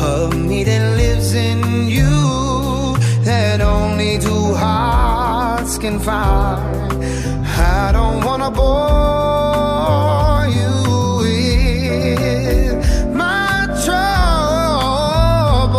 of 0.02 0.36
me 0.36 0.64
that 0.64 0.96
lives 0.96 1.34
in 1.34 1.88
you 1.88 2.96
that 3.24 3.60
only 3.60 4.18
two 4.18 4.54
hearts 4.54 5.78
can 5.78 5.98
find. 5.98 7.04
I 7.78 7.92
don't 7.92 8.24
wanna 8.24 8.50
bore 8.50 10.46
you 10.58 10.72
with 11.22 12.78
my 13.14 13.66
trouble, 13.84 15.76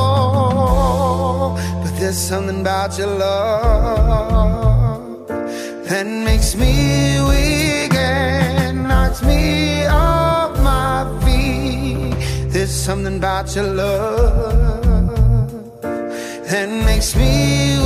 but 1.81 1.93
there's 1.99 2.17
something 2.17 2.61
about 2.61 2.97
your 2.97 3.07
love 3.25 4.37
that 5.89 6.05
makes 6.05 6.55
me 6.55 7.26
something 12.87 13.17
about 13.17 13.53
your 13.53 13.65
love 13.65 14.61
that 15.81 16.69
makes 16.85 17.17
me 17.17 17.76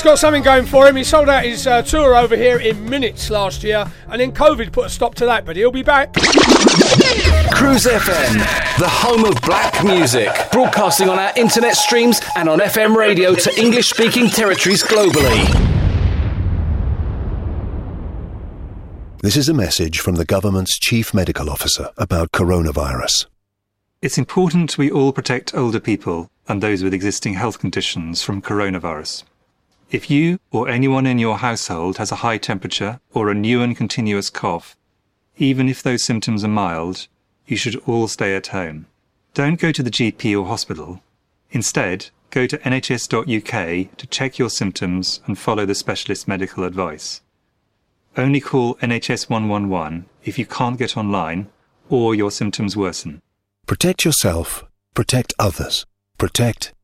Well, 0.00 0.14
he's 0.14 0.22
got 0.22 0.26
something 0.26 0.42
going 0.42 0.64
for 0.64 0.88
him. 0.88 0.96
He 0.96 1.04
sold 1.04 1.28
out 1.28 1.44
his 1.44 1.66
uh, 1.66 1.82
tour 1.82 2.16
over 2.16 2.34
here 2.34 2.58
in 2.58 2.88
minutes 2.88 3.28
last 3.28 3.62
year, 3.62 3.84
and 4.08 4.18
then 4.18 4.32
COVID 4.32 4.72
put 4.72 4.86
a 4.86 4.88
stop 4.88 5.14
to 5.16 5.26
that, 5.26 5.44
but 5.44 5.56
he'll 5.56 5.70
be 5.70 5.82
back. 5.82 6.14
Cruise 6.14 7.84
FM, 7.84 8.38
the 8.78 8.88
home 8.88 9.26
of 9.26 9.38
black 9.42 9.84
music, 9.84 10.30
broadcasting 10.52 11.10
on 11.10 11.18
our 11.18 11.30
internet 11.36 11.76
streams 11.76 12.18
and 12.34 12.48
on 12.48 12.60
FM 12.60 12.96
radio 12.96 13.34
to 13.34 13.60
English 13.60 13.90
speaking 13.90 14.30
territories 14.30 14.82
globally. 14.82 15.44
This 19.20 19.36
is 19.36 19.50
a 19.50 19.54
message 19.54 20.00
from 20.00 20.14
the 20.14 20.24
government's 20.24 20.78
chief 20.78 21.12
medical 21.12 21.50
officer 21.50 21.90
about 21.98 22.32
coronavirus. 22.32 23.26
It's 24.00 24.16
important 24.16 24.78
we 24.78 24.90
all 24.90 25.12
protect 25.12 25.54
older 25.54 25.78
people 25.78 26.30
and 26.48 26.62
those 26.62 26.82
with 26.82 26.94
existing 26.94 27.34
health 27.34 27.58
conditions 27.58 28.22
from 28.22 28.40
coronavirus. 28.40 29.24
If 29.90 30.08
you 30.08 30.38
or 30.52 30.68
anyone 30.68 31.04
in 31.04 31.18
your 31.18 31.38
household 31.38 31.98
has 31.98 32.12
a 32.12 32.22
high 32.22 32.38
temperature 32.38 33.00
or 33.12 33.28
a 33.28 33.34
new 33.34 33.60
and 33.60 33.76
continuous 33.76 34.30
cough, 34.30 34.76
even 35.36 35.68
if 35.68 35.82
those 35.82 36.04
symptoms 36.04 36.44
are 36.44 36.48
mild, 36.48 37.08
you 37.46 37.56
should 37.56 37.74
all 37.86 38.06
stay 38.06 38.36
at 38.36 38.48
home. 38.48 38.86
Don't 39.34 39.58
go 39.58 39.72
to 39.72 39.82
the 39.82 39.90
GP 39.90 40.40
or 40.40 40.46
hospital. 40.46 41.02
Instead, 41.50 42.10
go 42.30 42.46
to 42.46 42.58
nhs.uk 42.58 43.96
to 43.96 44.06
check 44.06 44.38
your 44.38 44.50
symptoms 44.50 45.20
and 45.26 45.36
follow 45.36 45.66
the 45.66 45.74
specialist 45.74 46.28
medical 46.28 46.62
advice. 46.62 47.20
Only 48.16 48.40
call 48.40 48.76
NHS 48.76 49.28
111 49.28 50.06
if 50.24 50.38
you 50.38 50.46
can't 50.46 50.78
get 50.78 50.96
online 50.96 51.48
or 51.88 52.14
your 52.14 52.30
symptoms 52.30 52.76
worsen. 52.76 53.22
Protect 53.66 54.04
yourself, 54.04 54.64
protect 54.94 55.34
others, 55.40 55.84
protect 56.16 56.72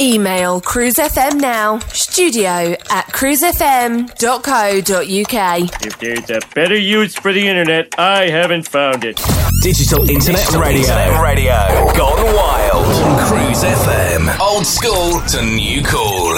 Email 0.00 0.60
Cruise 0.60 0.94
FM 0.94 1.40
now, 1.40 1.78
studio 1.90 2.74
at 2.90 3.06
cruisefm.co.uk. 3.08 5.84
If 5.84 5.98
there's 5.98 6.30
a 6.30 6.40
better 6.54 6.76
use 6.76 7.14
for 7.14 7.32
the 7.32 7.46
internet, 7.46 7.94
I 7.98 8.28
haven't 8.28 8.68
found 8.68 9.04
it. 9.04 9.20
Digital 9.62 10.08
Internet 10.08 10.50
Radio. 10.52 10.80
Internet 10.80 11.22
radio. 11.22 11.52
Gone 11.96 12.34
wild. 12.34 12.86
On 12.86 13.28
Cruise 13.28 13.62
FM. 13.62 14.38
Old 14.40 14.66
school 14.66 15.20
to 15.28 15.42
new 15.44 15.82
cool. 15.84 16.36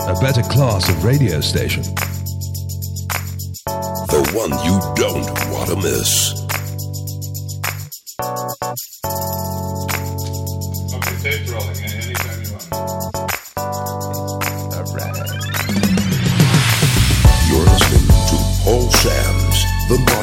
A 0.00 0.14
better 0.20 0.42
class 0.42 0.88
of 0.88 1.04
radio 1.04 1.40
station. 1.40 1.82
The 4.08 4.30
one 4.34 4.50
you 4.64 4.78
don't 4.94 5.26
want 5.52 5.68
to 5.70 5.76
miss. 5.76 6.37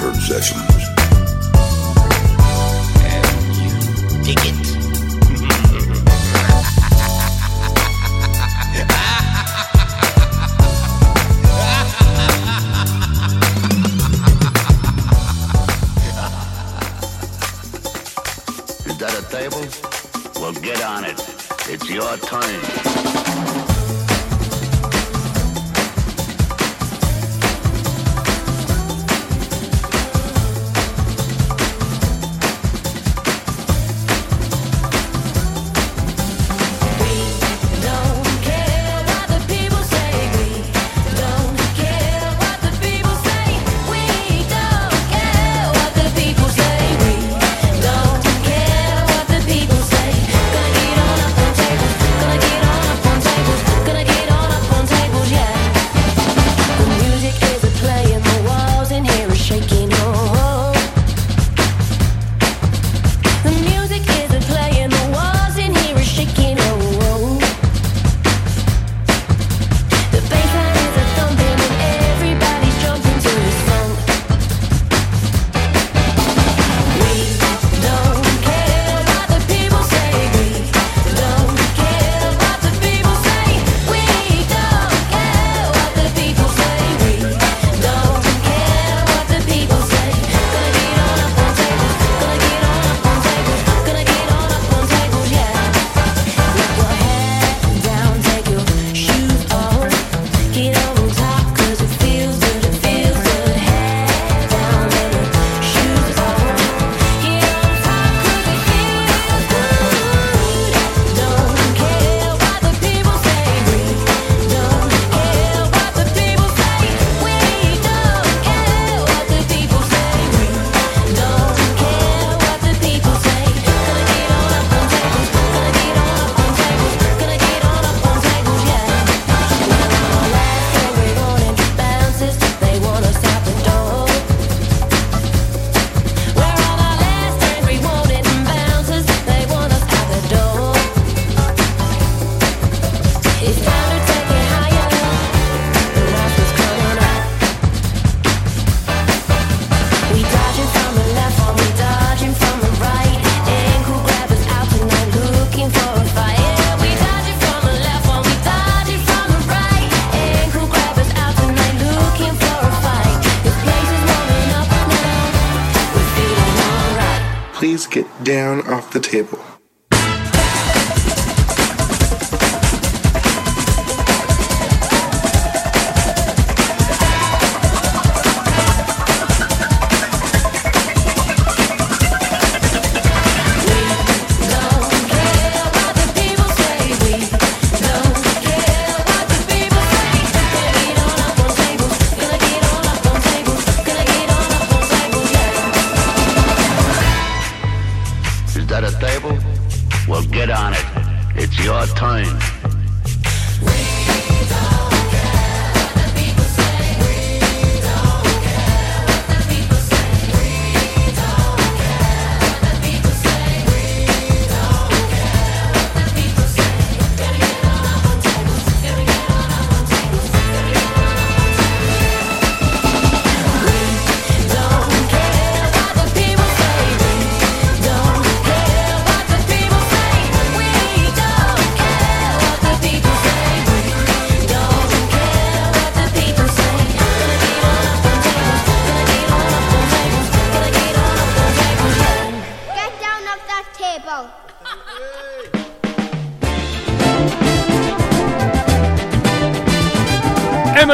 The 0.05 0.11
Modern 0.11 0.64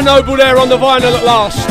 Noble 0.04 0.36
there 0.36 0.58
on 0.58 0.68
the 0.68 0.78
vinyl 0.78 1.14
at 1.16 1.24
last. 1.24 1.71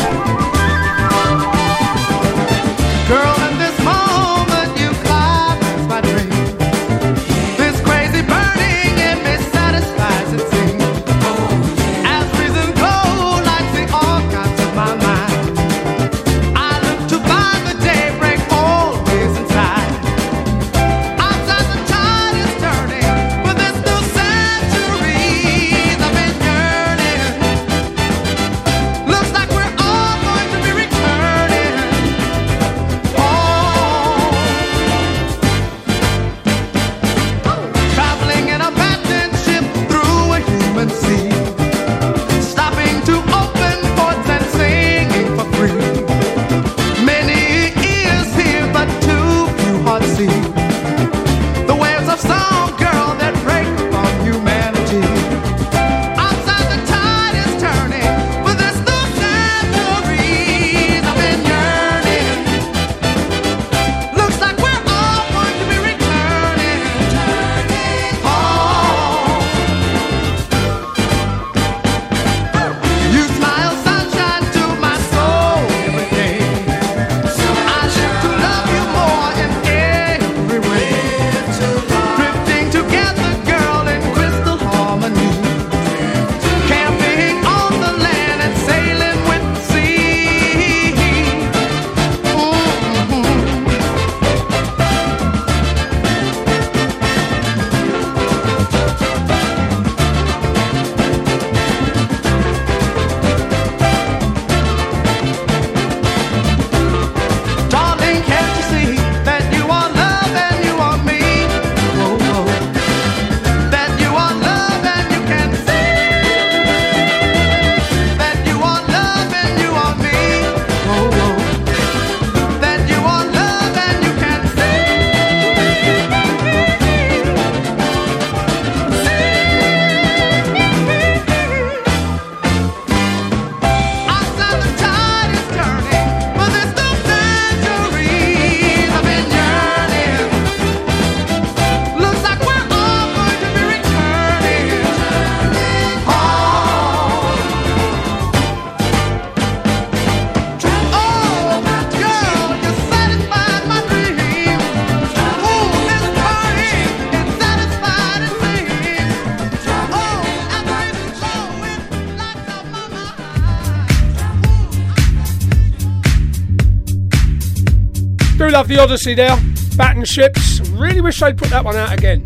the 168.71 168.79
Odyssey 168.79 169.15
there, 169.15 169.37
Battened 169.77 170.07
Ships. 170.07 170.61
Really 170.71 171.01
wish 171.01 171.19
they'd 171.19 171.37
put 171.37 171.51
that 171.51 171.65
one 171.65 171.75
out 171.75 171.93
again. 171.93 172.23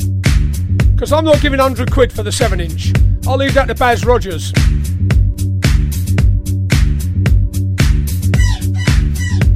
Because 0.93 1.11
I'm 1.11 1.25
not 1.25 1.41
giving 1.41 1.59
100 1.59 1.91
quid 1.91 2.12
for 2.12 2.23
the 2.23 2.31
7 2.31 2.61
inch. 2.61 2.93
I'll 3.27 3.39
leave 3.39 3.55
that 3.55 3.66
to 3.69 3.75
Baz 3.75 4.05
Rogers. 4.05 4.53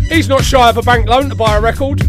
He's 0.08 0.28
not 0.30 0.42
shy 0.42 0.70
of 0.70 0.78
a 0.78 0.82
bank 0.82 1.06
loan 1.06 1.28
to 1.28 1.34
buy 1.34 1.58
a 1.58 1.60
record. 1.60 2.00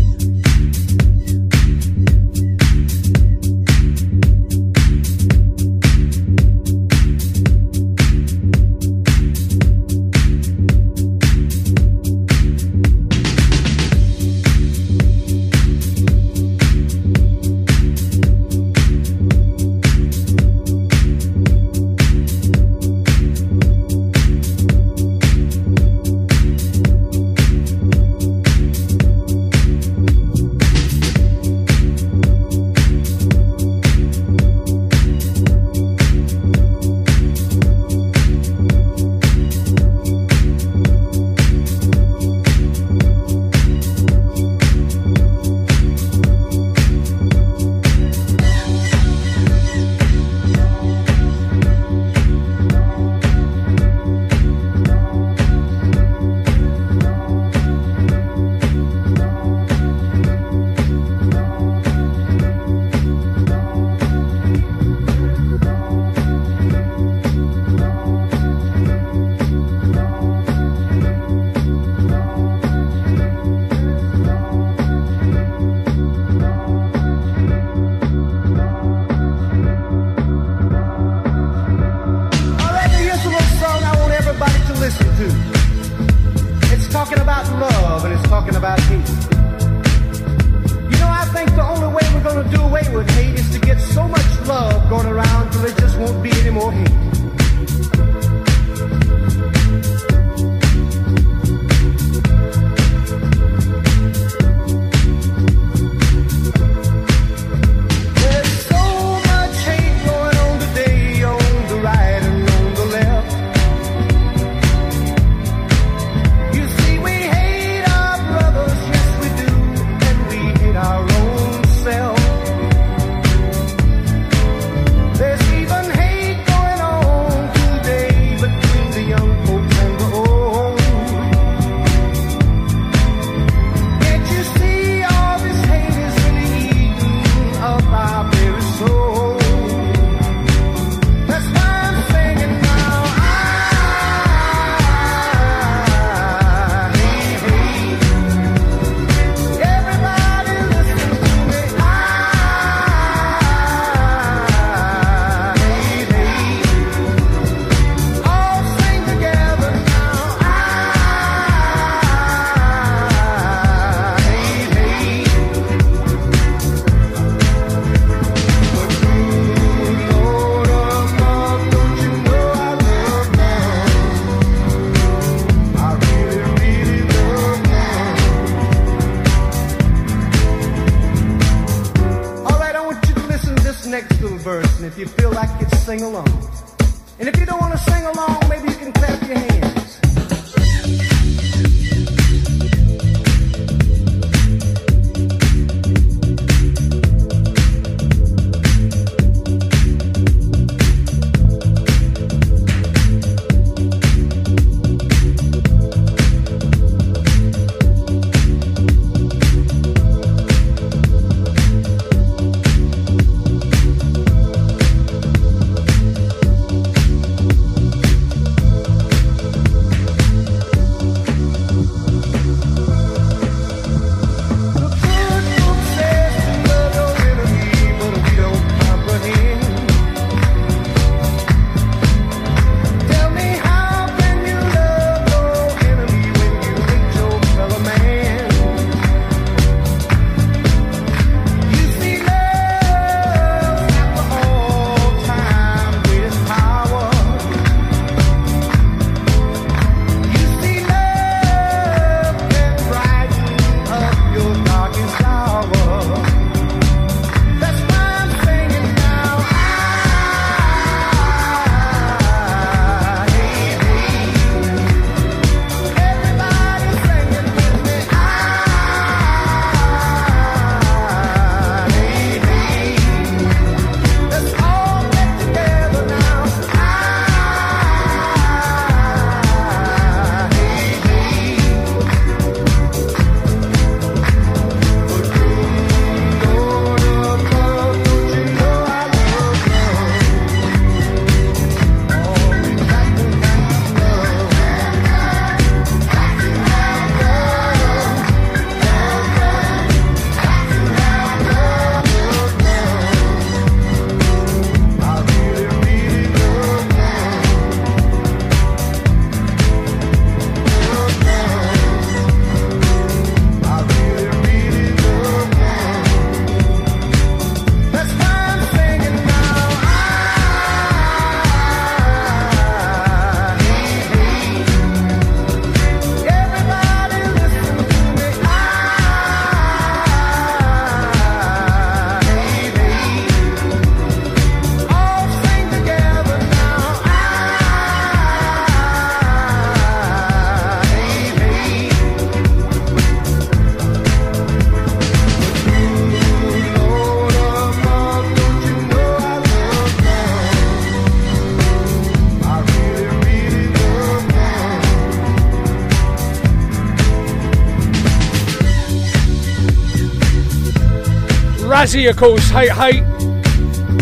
Razzy, 361.90 362.08
of 362.08 362.18
course, 362.18 362.48
Hate 362.52 362.72
Hate. 362.72 363.04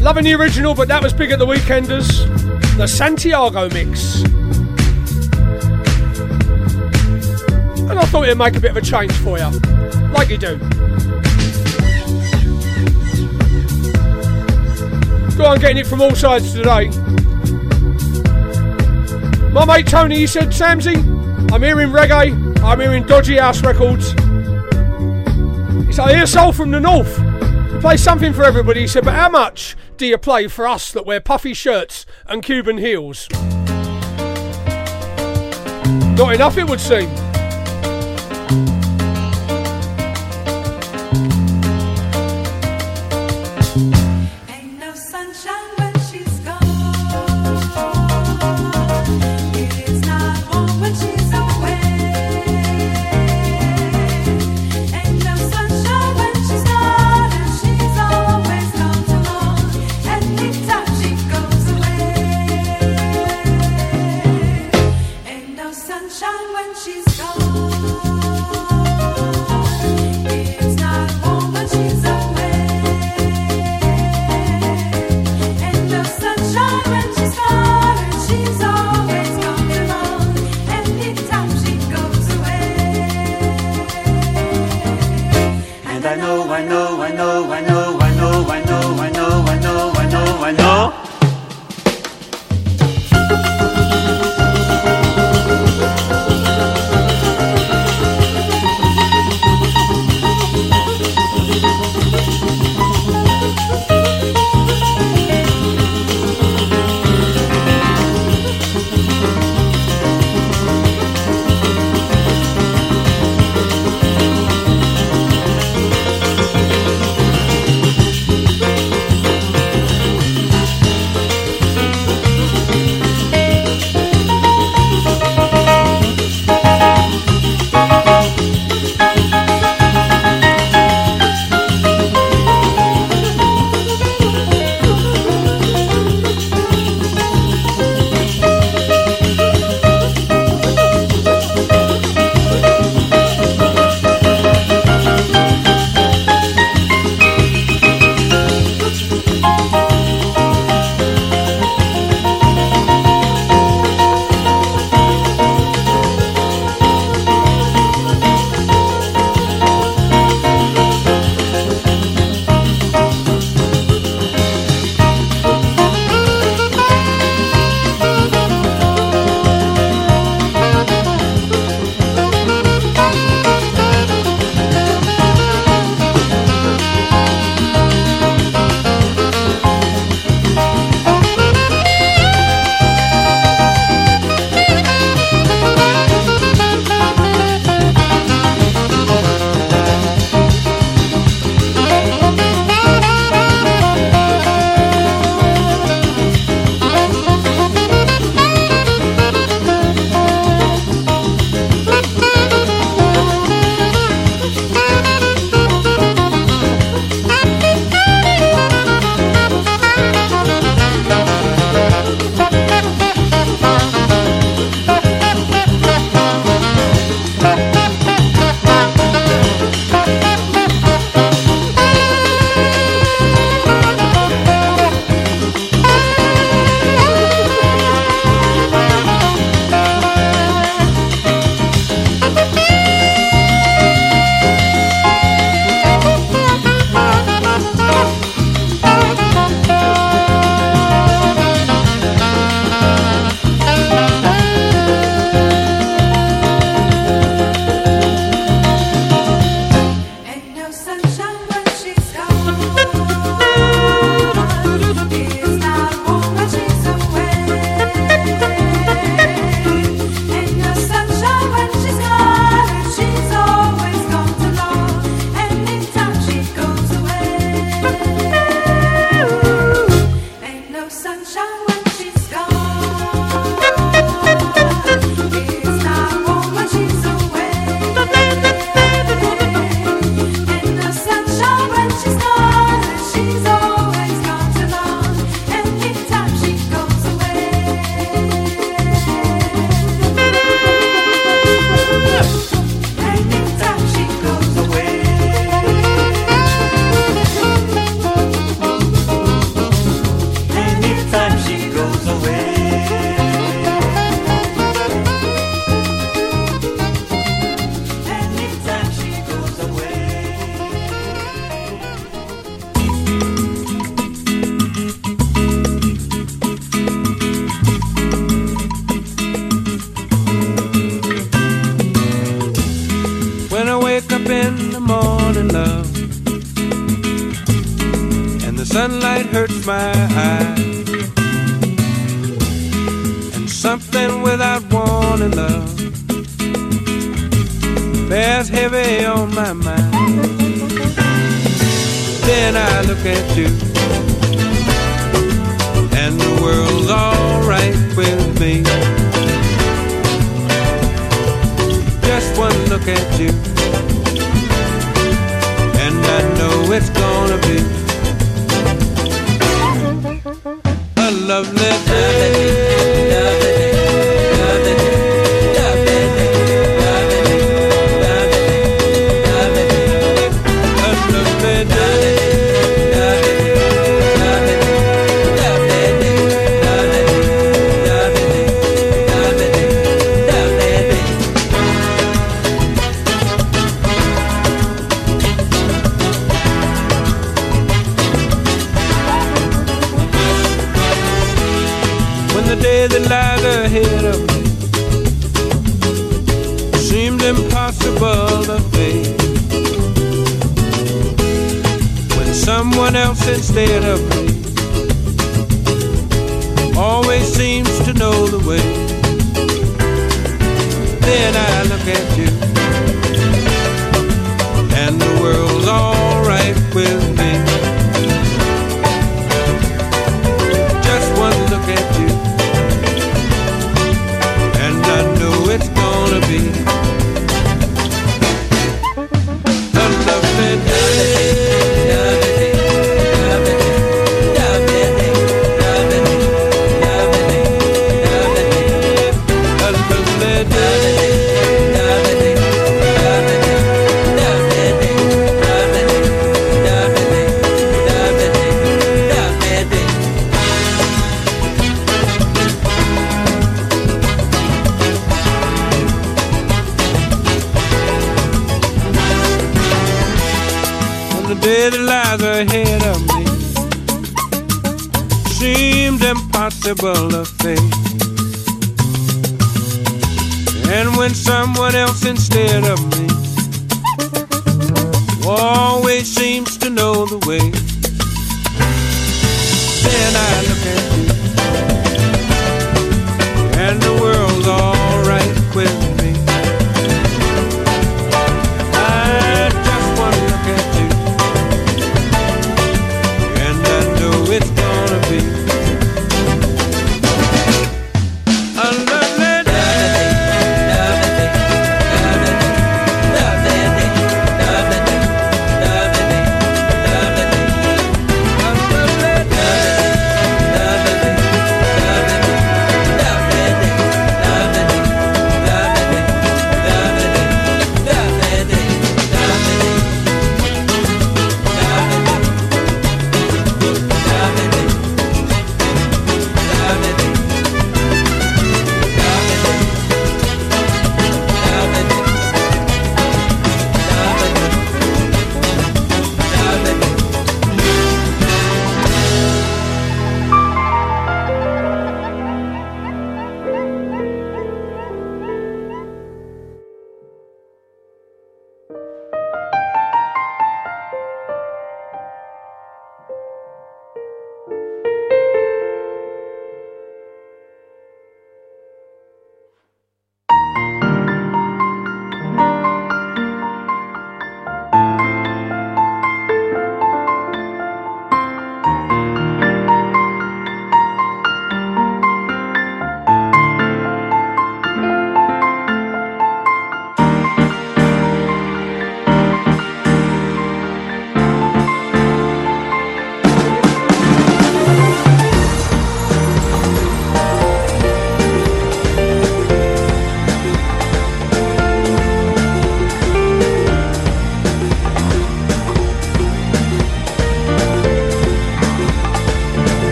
Loving 0.00 0.24
the 0.24 0.32
original, 0.32 0.74
but 0.74 0.88
that 0.88 1.02
was 1.02 1.12
big 1.12 1.32
at 1.32 1.38
the 1.38 1.44
Weekenders. 1.44 2.08
The 2.78 2.86
Santiago 2.86 3.68
mix. 3.68 4.22
And 7.82 7.98
I 7.98 8.06
thought 8.06 8.22
it'd 8.24 8.38
make 8.38 8.56
a 8.56 8.60
bit 8.60 8.70
of 8.70 8.78
a 8.78 8.80
change 8.80 9.12
for 9.12 9.38
you. 9.38 9.50
Like 10.14 10.30
you 10.30 10.38
do. 10.38 10.56
Go 15.36 15.44
on, 15.44 15.60
getting 15.60 15.76
it 15.76 15.86
from 15.86 16.00
all 16.00 16.14
sides 16.14 16.54
today. 16.54 16.88
My 19.50 19.66
mate 19.66 19.86
Tony, 19.86 20.16
he 20.16 20.26
said, 20.26 20.48
Samsy, 20.48 20.96
I'm 21.52 21.62
hearing 21.62 21.90
reggae, 21.90 22.62
I'm 22.62 22.80
hearing 22.80 23.04
dodgy 23.04 23.38
ass 23.38 23.62
records. 23.62 24.12
He 25.86 25.92
said, 25.92 26.06
I 26.06 26.14
hear 26.14 26.26
soul 26.26 26.52
from 26.52 26.70
the 26.70 26.80
north 26.80 27.23
play 27.84 27.96
something 27.98 28.32
for 28.32 28.44
everybody. 28.44 28.80
He 28.80 28.86
said, 28.86 29.04
but 29.04 29.12
how 29.12 29.28
much 29.28 29.76
do 29.98 30.06
you 30.06 30.16
play 30.16 30.48
for 30.48 30.66
us 30.66 30.90
that 30.92 31.04
wear 31.04 31.20
puffy 31.20 31.52
shirts 31.52 32.06
and 32.24 32.42
Cuban 32.42 32.78
heels? 32.78 33.28
Not 36.16 36.34
enough, 36.34 36.56
it 36.56 36.66
would 36.66 36.80
seem. 36.80 37.23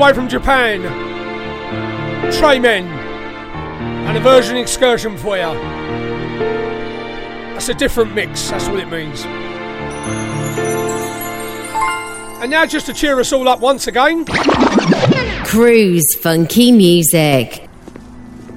the 0.00 0.06
way 0.06 0.14
from 0.14 0.28
Japan. 0.30 0.80
Tre 2.32 2.58
Men. 2.58 2.86
And 4.06 4.16
a 4.16 4.20
version 4.20 4.56
excursion 4.56 5.18
for 5.18 5.36
you. 5.36 5.52
That's 7.52 7.68
a 7.68 7.74
different 7.74 8.14
mix, 8.14 8.48
that's 8.48 8.66
what 8.66 8.80
it 8.80 8.88
means. 8.88 9.26
And 12.40 12.50
now, 12.50 12.64
just 12.64 12.86
to 12.86 12.94
cheer 12.94 13.20
us 13.20 13.30
all 13.34 13.46
up 13.46 13.60
once 13.60 13.88
again, 13.88 14.24
Cruise 15.44 16.14
Funky 16.18 16.72
Music. 16.72 17.68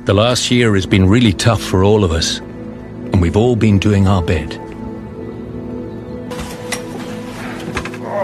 The 0.06 0.14
last 0.14 0.50
year 0.50 0.76
has 0.76 0.86
been 0.86 1.10
really 1.10 1.34
tough 1.34 1.62
for 1.62 1.84
all 1.84 2.06
of 2.06 2.14
us, 2.14 2.40
and 2.40 3.22
we've 3.22 3.36
all 3.36 3.58
been 3.58 3.80
doing 3.80 4.08
our 4.08 4.24
bit. 4.24 4.58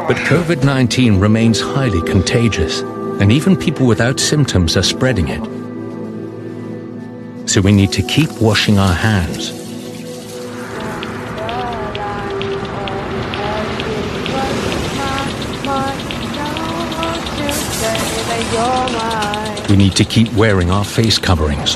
But 0.07 0.15
COVID 0.25 0.63
19 0.63 1.19
remains 1.19 1.59
highly 1.59 2.01
contagious, 2.03 2.81
and 3.19 3.31
even 3.31 3.55
people 3.57 3.85
without 3.85 4.19
symptoms 4.19 4.77
are 4.77 4.83
spreading 4.83 5.27
it. 5.27 5.43
So 7.49 7.61
we 7.61 7.71
need 7.71 7.91
to 7.93 8.01
keep 8.01 8.31
washing 8.41 8.77
our 8.77 8.93
hands. 8.93 9.51
We 19.69 19.75
need 19.75 19.95
to 19.97 20.05
keep 20.05 20.31
wearing 20.33 20.71
our 20.71 20.85
face 20.85 21.17
coverings. 21.19 21.75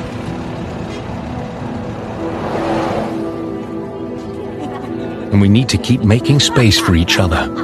And 5.31 5.41
we 5.41 5.49
need 5.49 5.69
to 5.69 5.77
keep 5.77 6.01
making 6.01 6.39
space 6.39 6.80
for 6.80 6.95
each 6.95 7.19
other. 7.19 7.62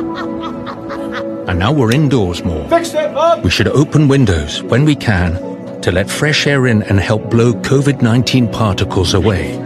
And 1.49 1.57
now 1.57 1.71
we're 1.71 1.91
indoors 1.91 2.43
more. 2.43 2.69
Fix 2.69 2.93
it, 2.93 3.11
Bob! 3.11 3.43
We 3.43 3.49
should 3.49 3.69
open 3.69 4.07
windows 4.07 4.61
when 4.61 4.85
we 4.85 4.95
can 4.95 5.81
to 5.81 5.91
let 5.91 6.07
fresh 6.07 6.45
air 6.45 6.67
in 6.67 6.83
and 6.83 6.99
help 6.99 7.31
blow 7.31 7.53
COVID 7.53 8.03
19 8.03 8.51
particles 8.51 9.15
away. 9.15 9.57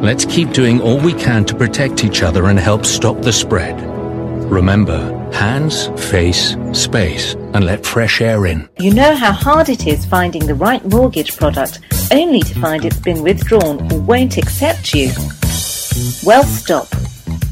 Let's 0.00 0.24
keep 0.24 0.52
doing 0.52 0.80
all 0.80 0.98
we 0.98 1.12
can 1.12 1.44
to 1.44 1.54
protect 1.54 2.02
each 2.02 2.22
other 2.22 2.46
and 2.46 2.58
help 2.58 2.86
stop 2.86 3.20
the 3.20 3.30
spread. 3.30 3.78
Remember, 4.50 5.12
hands, 5.34 5.88
face, 6.08 6.56
space, 6.72 7.34
and 7.52 7.64
let 7.66 7.84
fresh 7.84 8.22
air 8.22 8.46
in. 8.46 8.66
You 8.78 8.94
know 8.94 9.14
how 9.14 9.32
hard 9.32 9.68
it 9.68 9.86
is 9.86 10.06
finding 10.06 10.46
the 10.46 10.54
right 10.54 10.82
mortgage 10.86 11.36
product 11.36 11.78
only 12.10 12.40
to 12.40 12.58
find 12.58 12.86
it's 12.86 13.00
been 13.00 13.22
withdrawn 13.22 13.92
or 13.92 14.00
won't 14.00 14.38
accept 14.38 14.94
you? 14.94 15.10
Well, 16.24 16.44
stop. 16.44 16.88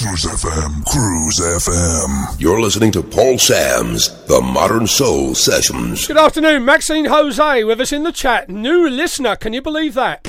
Cruise 0.00 0.24
FM, 0.24 0.86
Cruise 0.86 1.40
FM. 1.40 2.40
You're 2.40 2.58
listening 2.58 2.90
to 2.92 3.02
Paul 3.02 3.36
Sam's 3.36 4.08
The 4.24 4.40
Modern 4.40 4.86
Soul 4.86 5.34
Sessions. 5.34 6.06
Good 6.06 6.16
afternoon, 6.16 6.64
Maxine 6.64 7.04
Jose 7.04 7.64
with 7.64 7.82
us 7.82 7.92
in 7.92 8.02
the 8.04 8.10
chat. 8.10 8.48
New 8.48 8.88
listener, 8.88 9.36
can 9.36 9.52
you 9.52 9.60
believe 9.60 9.92
that? 9.92 10.26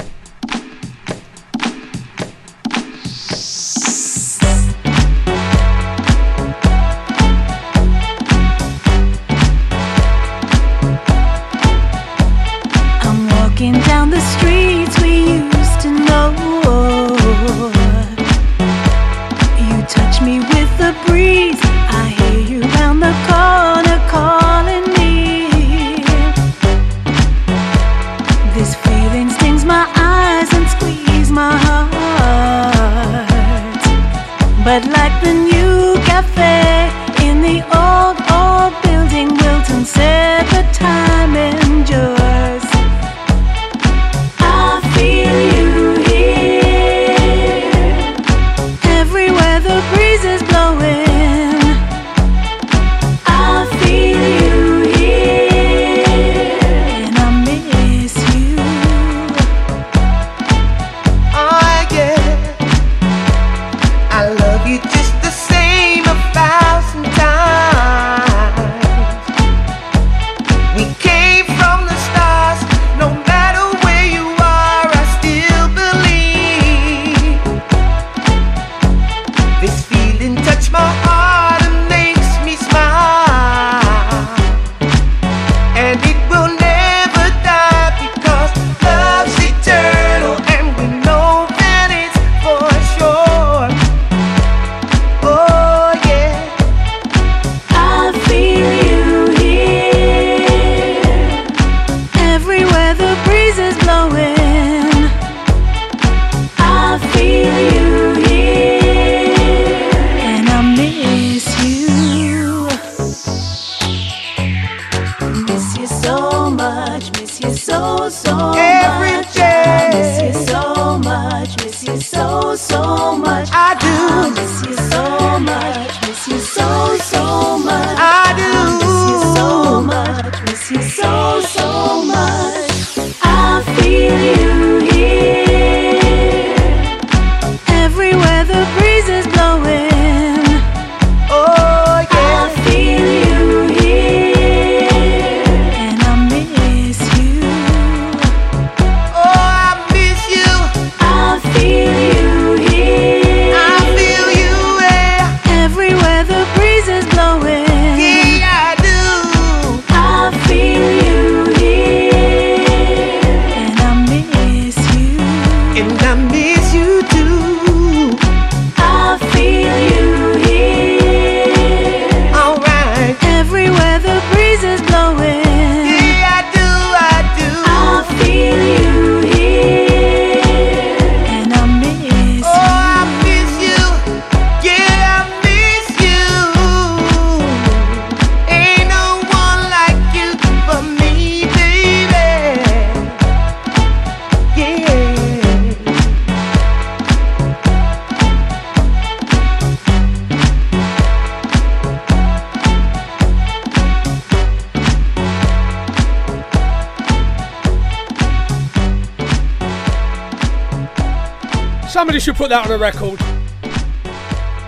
That 212.52 212.66
on 212.66 212.72
a 212.74 212.78
record. 212.78 213.18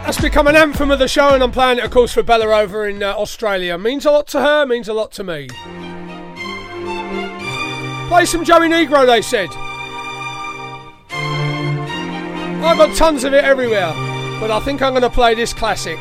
That's 0.05 0.19
become 0.21 0.47
an 0.47 0.55
anthem 0.55 0.89
of 0.89 0.99
the 0.99 1.07
show, 1.07 1.33
and 1.33 1.43
I'm 1.43 1.51
playing 1.51 1.79
it, 1.79 1.83
of 1.83 1.91
course, 1.91 2.13
for 2.13 2.23
Bella 2.23 2.45
over 2.61 2.87
in 2.87 3.03
uh, 3.03 3.13
Australia. 3.13 3.77
Means 3.77 4.05
a 4.05 4.11
lot 4.11 4.25
to 4.27 4.39
her, 4.39 4.65
means 4.65 4.87
a 4.87 4.93
lot 4.93 5.11
to 5.13 5.23
me. 5.23 5.47
Play 8.07 8.25
some 8.25 8.45
Joey 8.45 8.69
Negro, 8.69 9.05
they 9.05 9.21
said. 9.21 9.49
I've 12.63 12.77
got 12.77 12.95
tons 12.95 13.25
of 13.25 13.33
it 13.33 13.43
everywhere, 13.43 13.91
but 14.39 14.49
I 14.49 14.61
think 14.61 14.81
I'm 14.81 14.93
going 14.93 15.01
to 15.01 15.09
play 15.09 15.35
this 15.35 15.53
classic. 15.53 15.99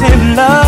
in 0.00 0.36
love. 0.36 0.67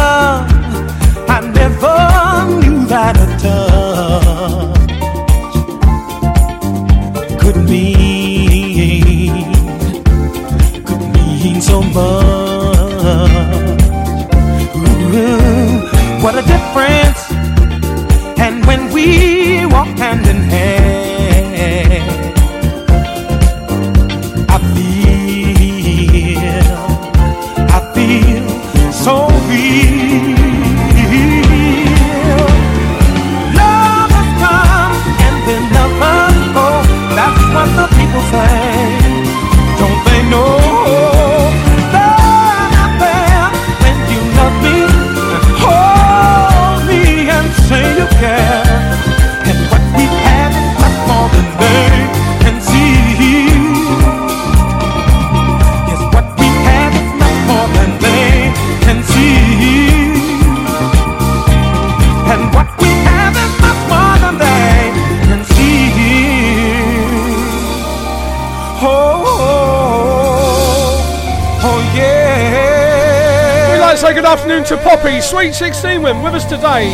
Sweet 75.30 75.54
16 75.54 76.02
when 76.02 76.24
with 76.24 76.34
us 76.34 76.44
today. 76.44 76.90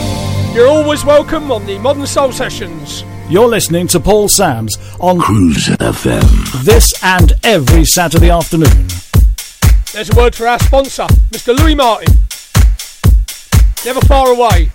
You're 0.52 0.68
always 0.68 1.06
welcome 1.06 1.50
on 1.50 1.64
the 1.64 1.78
Modern 1.78 2.06
Soul 2.06 2.32
Sessions. 2.32 3.02
You're 3.30 3.48
listening 3.48 3.86
to 3.88 3.98
Paul 3.98 4.28
Sams 4.28 4.76
on 5.00 5.18
Cruise 5.18 5.68
FM. 5.68 6.62
this 6.62 6.92
and 7.02 7.32
every 7.44 7.86
Saturday 7.86 8.28
afternoon. 8.28 8.88
There's 9.94 10.10
a 10.10 10.14
word 10.14 10.34
for 10.34 10.46
our 10.46 10.58
sponsor, 10.58 11.06
Mr. 11.32 11.58
Louis 11.58 11.74
Martin. 11.74 12.14
Never 13.86 14.02
far 14.02 14.28
away. 14.28 14.70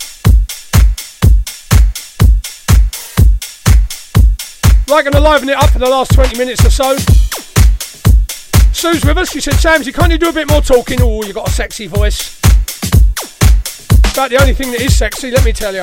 Right, 4.88 5.04
going 5.04 5.12
to 5.12 5.20
liven 5.20 5.48
it 5.50 5.56
up 5.56 5.70
for 5.70 5.78
the 5.78 5.88
last 5.88 6.12
20 6.14 6.36
minutes 6.36 6.66
or 6.66 6.70
so. 6.70 6.96
Sue's 8.72 9.04
with 9.04 9.18
us. 9.18 9.30
She 9.30 9.40
said, 9.40 9.54
Sams, 9.54 9.86
you 9.86 9.92
can't 9.92 10.10
you 10.10 10.18
do 10.18 10.30
a 10.30 10.32
bit 10.32 10.50
more 10.50 10.62
talking? 10.62 10.98
Oh, 11.00 11.22
you 11.22 11.32
got 11.32 11.48
a 11.48 11.52
sexy 11.52 11.86
voice. 11.86 12.41
About 14.12 14.28
the 14.28 14.38
only 14.38 14.52
thing 14.52 14.70
that 14.72 14.82
is 14.82 14.94
sexy, 14.94 15.30
let 15.30 15.42
me 15.42 15.54
tell 15.54 15.74
you. 15.74 15.82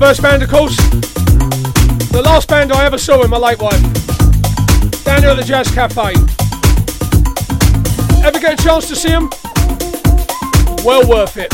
Sunburst 0.00 0.22
Band, 0.22 0.42
of 0.42 0.48
course. 0.48 0.76
The 2.08 2.22
last 2.24 2.48
band 2.48 2.72
I 2.72 2.86
ever 2.86 2.96
saw 2.96 3.22
in 3.22 3.28
my 3.28 3.36
late 3.36 3.60
life. 3.60 3.82
Down 5.04 5.20
here 5.20 5.28
at 5.28 5.36
the 5.36 5.44
Jazz 5.44 5.70
Cafe. 5.70 6.14
Ever 8.24 8.38
get 8.38 8.58
a 8.58 8.62
chance 8.64 8.88
to 8.88 8.96
see 8.96 9.10
them? 9.10 9.28
Well 10.86 11.06
worth 11.06 11.36
it. 11.36 11.52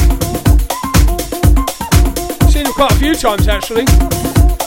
Seen 2.48 2.62
them 2.62 2.72
quite 2.74 2.92
a 2.92 2.94
few 3.00 3.16
times 3.16 3.48
actually. 3.48 3.84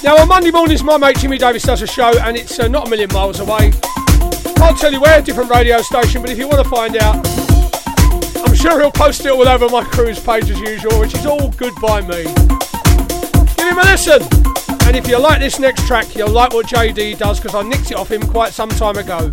Now 0.04 0.18
on 0.18 0.28
Monday 0.28 0.52
mornings, 0.52 0.84
my 0.84 0.98
mate 0.98 1.18
Jimmy 1.18 1.38
Davis 1.38 1.64
does 1.64 1.82
a 1.82 1.88
show, 1.88 2.12
and 2.20 2.36
it's 2.36 2.60
uh, 2.60 2.68
not 2.68 2.88
a 2.88 2.90
million 2.90 3.10
miles 3.14 3.40
away. 3.40 3.72
Can't 4.58 4.78
tell 4.78 4.92
you 4.92 5.00
where, 5.00 5.22
different 5.22 5.50
radio 5.52 5.82
station, 5.82 6.22
but 6.22 6.30
if 6.30 6.38
you 6.38 6.50
want 6.50 6.62
to 6.62 6.70
find 6.70 6.98
out, 6.98 7.26
I'm 8.46 8.56
sure 8.56 8.82
he'll 8.82 8.92
post 8.92 9.26
it 9.26 9.32
all 9.32 9.48
over 9.48 9.70
my 9.70 9.86
cruise 9.86 10.20
page 10.20 10.50
as 10.50 10.60
usual, 10.60 11.00
which 11.00 11.16
is 11.16 11.26
all 11.26 11.48
good 11.52 11.74
by 11.82 12.02
me 12.02 12.59
listen. 13.84 14.22
And 14.88 14.96
if 14.96 15.08
you 15.08 15.20
like 15.20 15.40
this 15.40 15.60
next 15.60 15.86
track, 15.86 16.16
you'll 16.16 16.30
like 16.32 16.54
what 16.54 16.66
JD 16.66 17.18
does 17.18 17.40
because 17.40 17.56
I 17.56 17.62
nicked 17.62 17.92
it 17.92 17.98
off 17.98 18.12
him 18.12 18.22
quite 18.22 18.54
some 18.54 18.70
time 18.70 18.98
ago. 18.98 19.32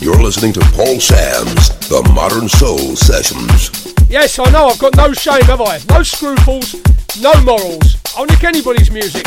You're 0.00 0.22
listening 0.22 0.52
to 0.54 0.60
Paul 0.72 1.00
Sam's 1.00 1.68
The 1.88 2.02
Modern 2.12 2.48
Soul 2.48 2.96
Sessions. 2.96 3.94
Yes, 4.10 4.38
I 4.38 4.50
know, 4.50 4.66
I've 4.66 4.78
got 4.78 4.96
no 4.96 5.12
shame, 5.12 5.42
have 5.42 5.60
I? 5.60 5.78
No 5.88 6.02
scruples, 6.02 6.74
no 7.20 7.32
morals. 7.42 7.96
I'll 8.16 8.26
nick 8.26 8.44
anybody's 8.44 8.90
music. 8.90 9.24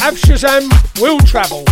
Ab 0.00 0.14
Shazam 0.14 0.70
will 1.00 1.18
travel. 1.20 1.64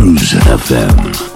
Cruise 0.00 0.32
FM. 0.48 1.29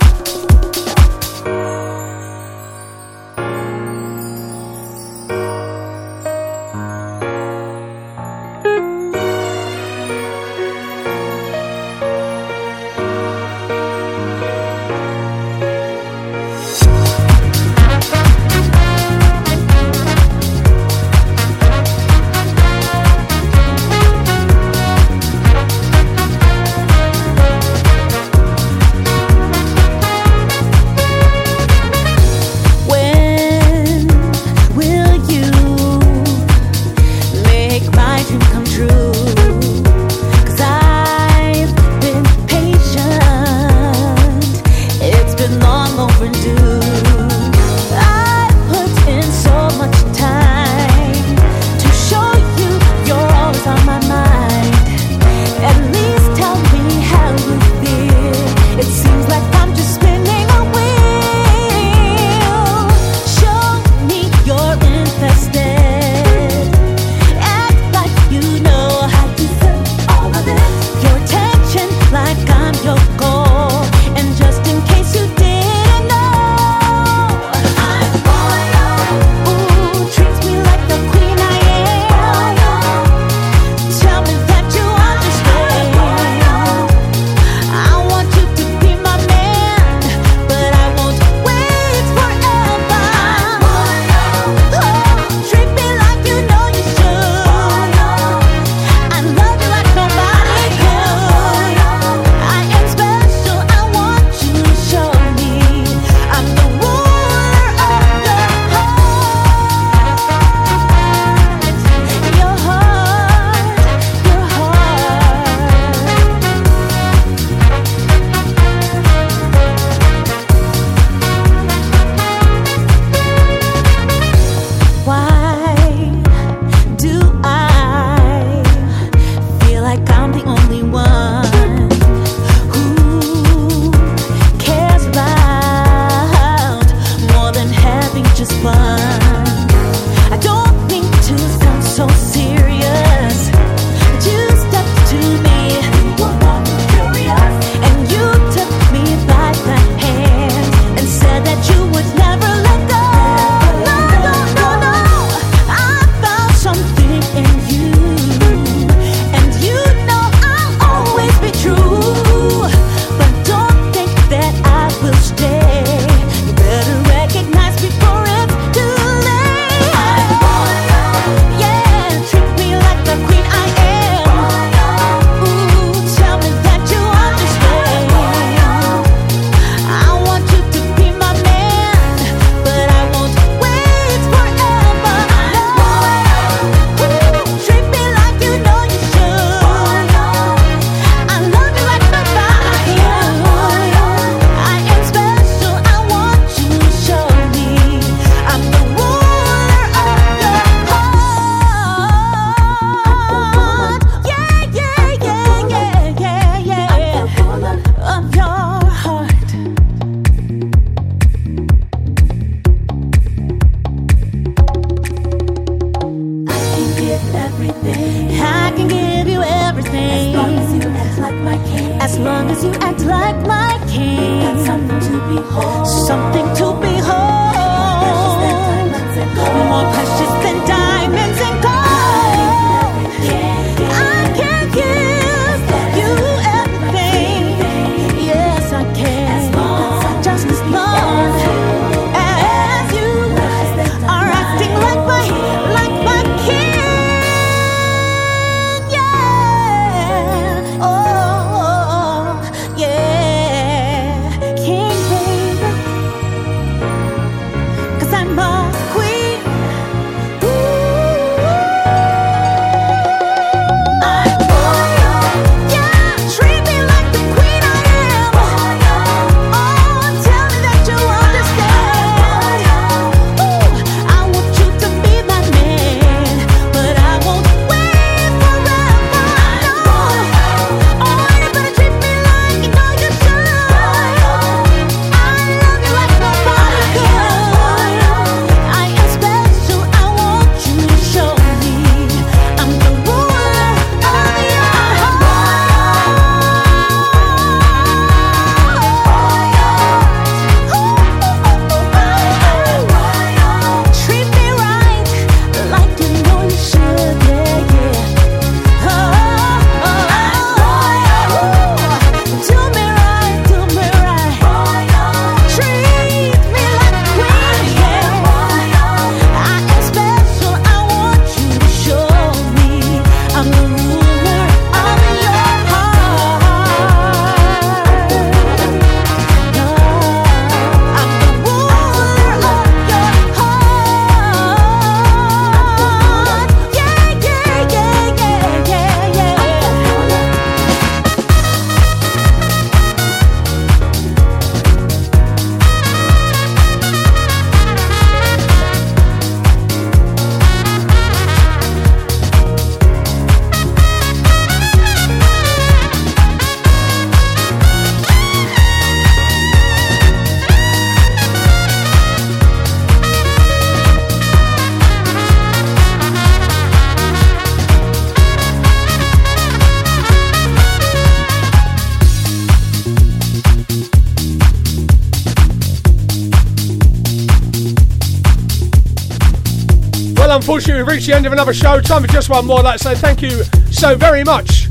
We've 380.85 380.97
reached 380.97 381.07
the 381.07 381.15
end 381.15 381.25
of 381.25 381.33
another 381.33 381.55
show. 381.55 381.81
Time 381.81 382.03
for 382.03 382.09
just 382.09 382.29
one 382.29 382.47
more. 382.47 382.63
Like 382.63 382.79
to 382.79 382.85
say 382.85 382.95
thank 382.95 383.23
you 383.23 383.43
so 383.73 383.95
very 383.95 384.25
much 384.25 384.67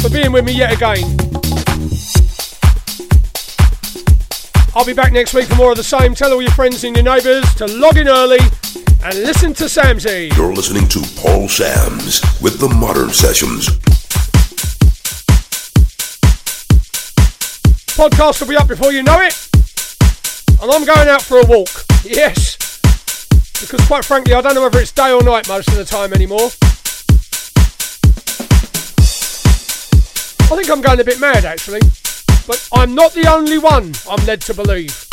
for 0.00 0.10
being 0.10 0.32
with 0.32 0.44
me 0.44 0.52
yet 0.52 0.72
again. 0.72 1.04
I'll 4.74 4.84
be 4.84 4.94
back 4.94 5.12
next 5.12 5.34
week 5.34 5.46
for 5.46 5.54
more 5.54 5.70
of 5.70 5.76
the 5.76 5.84
same. 5.84 6.14
Tell 6.14 6.32
all 6.32 6.42
your 6.42 6.50
friends 6.52 6.82
and 6.84 6.96
your 6.96 7.04
neighbours 7.04 7.54
to 7.56 7.66
log 7.66 7.96
in 7.96 8.08
early 8.08 8.40
and 9.04 9.14
listen 9.22 9.52
to 9.54 9.64
Samsy. 9.64 10.34
You're 10.36 10.54
listening 10.54 10.88
to 10.88 11.00
Paul 11.20 11.48
Sams 11.48 12.22
with 12.40 12.58
the 12.58 12.68
Modern 12.68 13.10
Sessions. 13.10 13.68
Podcast 17.94 18.40
will 18.40 18.48
be 18.48 18.56
up 18.56 18.66
before 18.66 18.92
you 18.92 19.02
know 19.02 19.20
it. 19.20 19.48
And 20.60 20.70
I'm 20.70 20.84
going 20.84 21.08
out 21.08 21.22
for 21.22 21.38
a 21.40 21.46
walk. 21.46 21.84
Yes. 22.04 22.41
Because 23.62 23.86
quite 23.86 24.04
frankly, 24.04 24.34
I 24.34 24.40
don't 24.42 24.54
know 24.54 24.62
whether 24.62 24.80
it's 24.80 24.92
day 24.92 25.12
or 25.12 25.22
night 25.22 25.48
most 25.48 25.68
of 25.68 25.76
the 25.76 25.84
time 25.84 26.12
anymore. 26.12 26.50
I 30.50 30.56
think 30.56 30.68
I'm 30.68 30.82
going 30.82 31.00
a 31.00 31.04
bit 31.04 31.18
mad 31.18 31.46
actually. 31.46 31.80
But 32.46 32.68
I'm 32.74 32.94
not 32.94 33.12
the 33.12 33.32
only 33.32 33.58
one, 33.58 33.92
I'm 34.10 34.26
led 34.26 34.40
to 34.42 34.54
believe. 34.54 35.06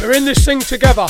We're 0.00 0.12
in 0.12 0.24
this 0.24 0.44
thing 0.44 0.60
together. 0.60 1.08